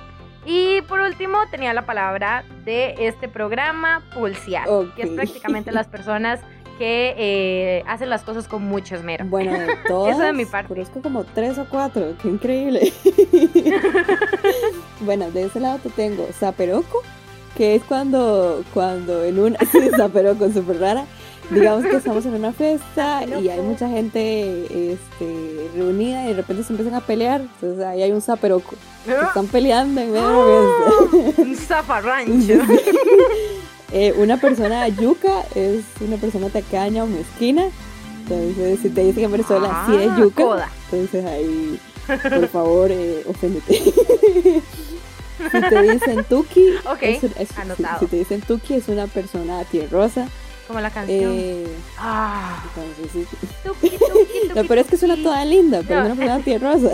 [0.46, 6.40] Y por último tenía la palabra de este programa, pulsear, que es prácticamente las personas
[6.78, 9.26] que eh, hacen las cosas con mucho esmero.
[9.26, 10.16] Bueno, de todas.
[10.16, 10.74] Eso de mi parte.
[10.74, 12.14] Conozco como tres o cuatro.
[12.22, 12.94] Qué increíble.
[15.02, 17.02] bueno, de ese lado te tengo Zaperoco,
[17.58, 19.60] que es cuando, cuando en una.
[19.72, 21.06] Sí, Zaperoco, súper rara.
[21.50, 26.64] Digamos que estamos en una fiesta y hay mucha gente este, reunida y de repente
[26.64, 27.42] se empiezan a pelear.
[27.42, 28.76] Entonces ahí hay un Zaperoco.
[29.06, 30.68] Que están peleando en medio
[31.08, 31.42] de.
[31.42, 32.54] Un zafarrancho.
[33.92, 37.68] Eh, una persona yuca es una persona tacaña o mezquina.
[38.24, 40.70] Entonces, si te dicen en Venezuela, si eres Ah, yuca, coda.
[40.92, 43.74] entonces ahí, por favor, eh, oféndete.
[45.52, 48.00] si te dicen tuki, Ok, es- es- si- anotado.
[48.00, 50.28] Si, te dicen tuki, es una persona tierrosa.
[50.68, 51.32] Como la canción.
[51.34, 51.66] Eh,
[51.98, 52.64] Ah.
[52.76, 53.38] entonces, sí.
[53.64, 56.90] Tuki, tuki, tuki, No, pero es que suena toda linda, pero es una persona tierrosa.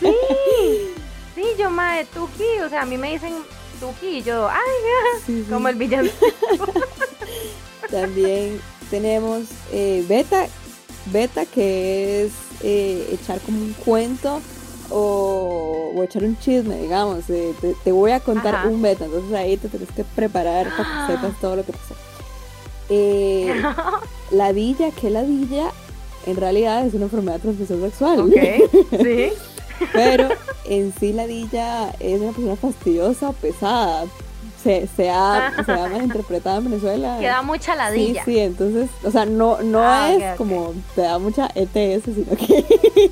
[0.00, 0.90] Sí,
[1.34, 3.32] sí, yo mae Tuki, o sea, a mí me dicen
[3.80, 4.58] Tuki y yo, ay,
[5.26, 5.50] Sí, sí.
[5.50, 6.10] como el villano.
[7.90, 8.60] También
[8.90, 10.46] tenemos eh, beta,
[11.06, 12.32] beta que es
[12.62, 14.40] eh, echar como un cuento
[14.90, 17.28] o, o echar un chisme, digamos.
[17.30, 18.68] eh, te, te voy a contar Ajá.
[18.68, 21.94] un beta, entonces ahí te tienes que preparar para que sepas todo lo que pasó.
[22.90, 23.62] Eh,
[24.30, 25.70] ladilla, ¿qué ladilla?
[26.26, 28.20] En realidad es una enfermedad transmisión sexual.
[28.20, 28.32] Ok,
[29.02, 29.30] sí.
[29.92, 30.28] Pero
[30.66, 34.04] en sí ladilla es una persona fastidiosa pesada.
[34.62, 37.18] Se, se, ha, se ha malinterpretado en Venezuela.
[37.20, 38.24] Que da mucha ladilla.
[38.24, 40.36] Sí, sí, entonces, o sea, no, no Ah, es ok, ok.
[40.38, 42.64] como te da mucha ETS, sino que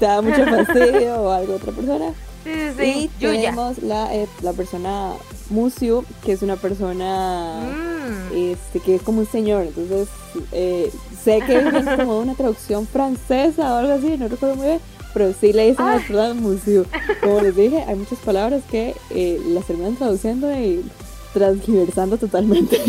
[0.00, 2.12] te da mucho fastidio o algo otra persona.
[2.42, 3.10] Sí, sí, sí.
[3.18, 3.40] Y Yuya.
[3.50, 5.12] tenemos la, eh, la persona
[5.50, 8.36] Musiu, que es una persona Mm.
[8.36, 9.62] este, que es como un señor.
[9.62, 10.08] Entonces,
[10.52, 10.90] eh,
[11.24, 14.80] sé que es como una traducción francesa o algo así, no recuerdo muy bien.
[15.14, 16.86] Pero sí le dicen a las personas Musiu.
[17.20, 20.84] Como les dije, hay muchas palabras que eh, las terminan traduciendo y
[21.32, 22.80] transgiversando totalmente.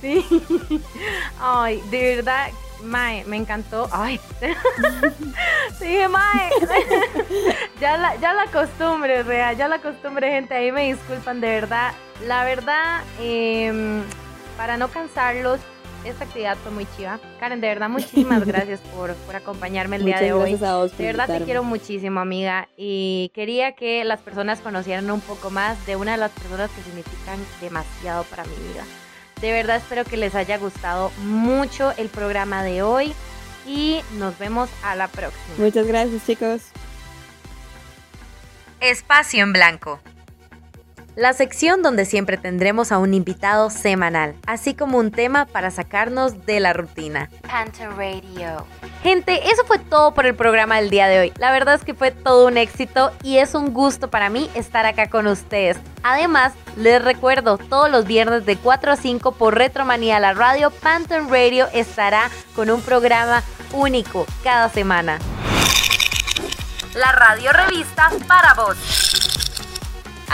[0.00, 0.22] Sí.
[1.40, 2.48] Ay, de verdad,
[2.82, 3.88] Mae, me encantó.
[3.90, 4.20] Ay.
[5.80, 6.50] Dije, Mae.
[7.80, 10.54] ya, la, ya la costumbre, real, ya la costumbre, gente.
[10.54, 11.94] Ahí me disculpan, de verdad.
[12.26, 14.02] La verdad, em,
[14.56, 15.60] para no cansarlos,
[16.04, 17.18] esta actividad fue muy chiva.
[17.40, 20.56] Karen, de verdad, muchísimas gracias por, por acompañarme el día de hoy.
[20.56, 22.68] de verdad te quiero muchísimo, amiga.
[22.76, 26.82] Y quería que las personas conocieran un poco más de una de las personas que
[26.82, 28.84] significan demasiado para mi vida.
[29.40, 33.14] De verdad espero que les haya gustado mucho el programa de hoy
[33.66, 35.54] y nos vemos a la próxima.
[35.58, 36.62] Muchas gracias, chicos.
[38.80, 40.00] Espacio en blanco
[41.16, 46.44] la sección donde siempre tendremos a un invitado semanal, así como un tema para sacarnos
[46.46, 47.30] de la rutina.
[47.42, 48.66] Panther Radio.
[49.02, 51.32] Gente, eso fue todo por el programa del día de hoy.
[51.38, 54.86] La verdad es que fue todo un éxito y es un gusto para mí estar
[54.86, 55.76] acá con ustedes.
[56.02, 61.24] Además, les recuerdo, todos los viernes de 4 a 5 por Retromanía, la radio Panther
[61.26, 63.42] Radio estará con un programa
[63.72, 65.18] único cada semana.
[66.94, 69.23] La radio revista para vos.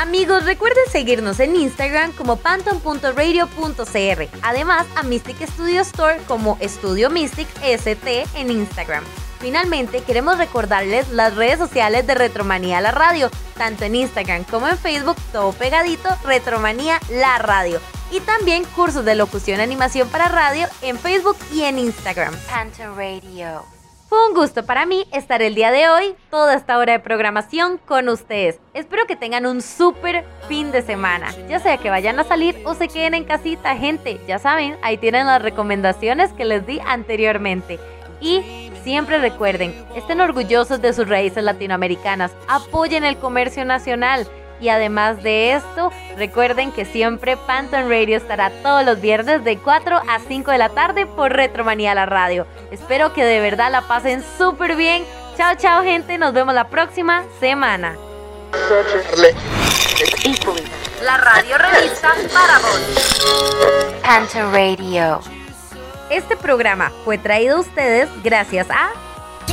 [0.00, 4.28] Amigos, recuerden seguirnos en Instagram como panton.radio.cr.
[4.40, 9.04] Además, a Mystic Studio Store como Studio Mystic ST en Instagram.
[9.40, 13.28] Finalmente, queremos recordarles las redes sociales de Retromanía La Radio,
[13.58, 17.78] tanto en Instagram como en Facebook, todo pegadito, Retromanía La Radio.
[18.10, 22.34] Y también cursos de locución y animación para radio en Facebook y en Instagram.
[22.48, 23.79] Panton Radio.
[24.10, 27.78] Fue un gusto para mí estar el día de hoy, toda esta hora de programación
[27.78, 28.58] con ustedes.
[28.74, 32.74] Espero que tengan un súper fin de semana, ya sea que vayan a salir o
[32.74, 34.18] se queden en casita, gente.
[34.26, 37.78] Ya saben, ahí tienen las recomendaciones que les di anteriormente.
[38.20, 44.26] Y siempre recuerden, estén orgullosos de sus raíces latinoamericanas, apoyen el comercio nacional.
[44.60, 49.96] Y además de esto, recuerden que siempre Phantom Radio estará todos los viernes de 4
[49.96, 52.46] a 5 de la tarde por Retromanía la radio.
[52.70, 55.04] Espero que de verdad la pasen súper bien.
[55.36, 57.96] Chao, chao gente, nos vemos la próxima semana.
[61.02, 62.80] La radio revista para vos.
[64.02, 65.20] Phantom Radio.
[66.10, 68.90] Este programa fue traído a ustedes gracias a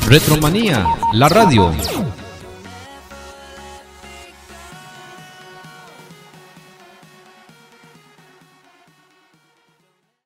[0.07, 1.71] Retromanía, la radio.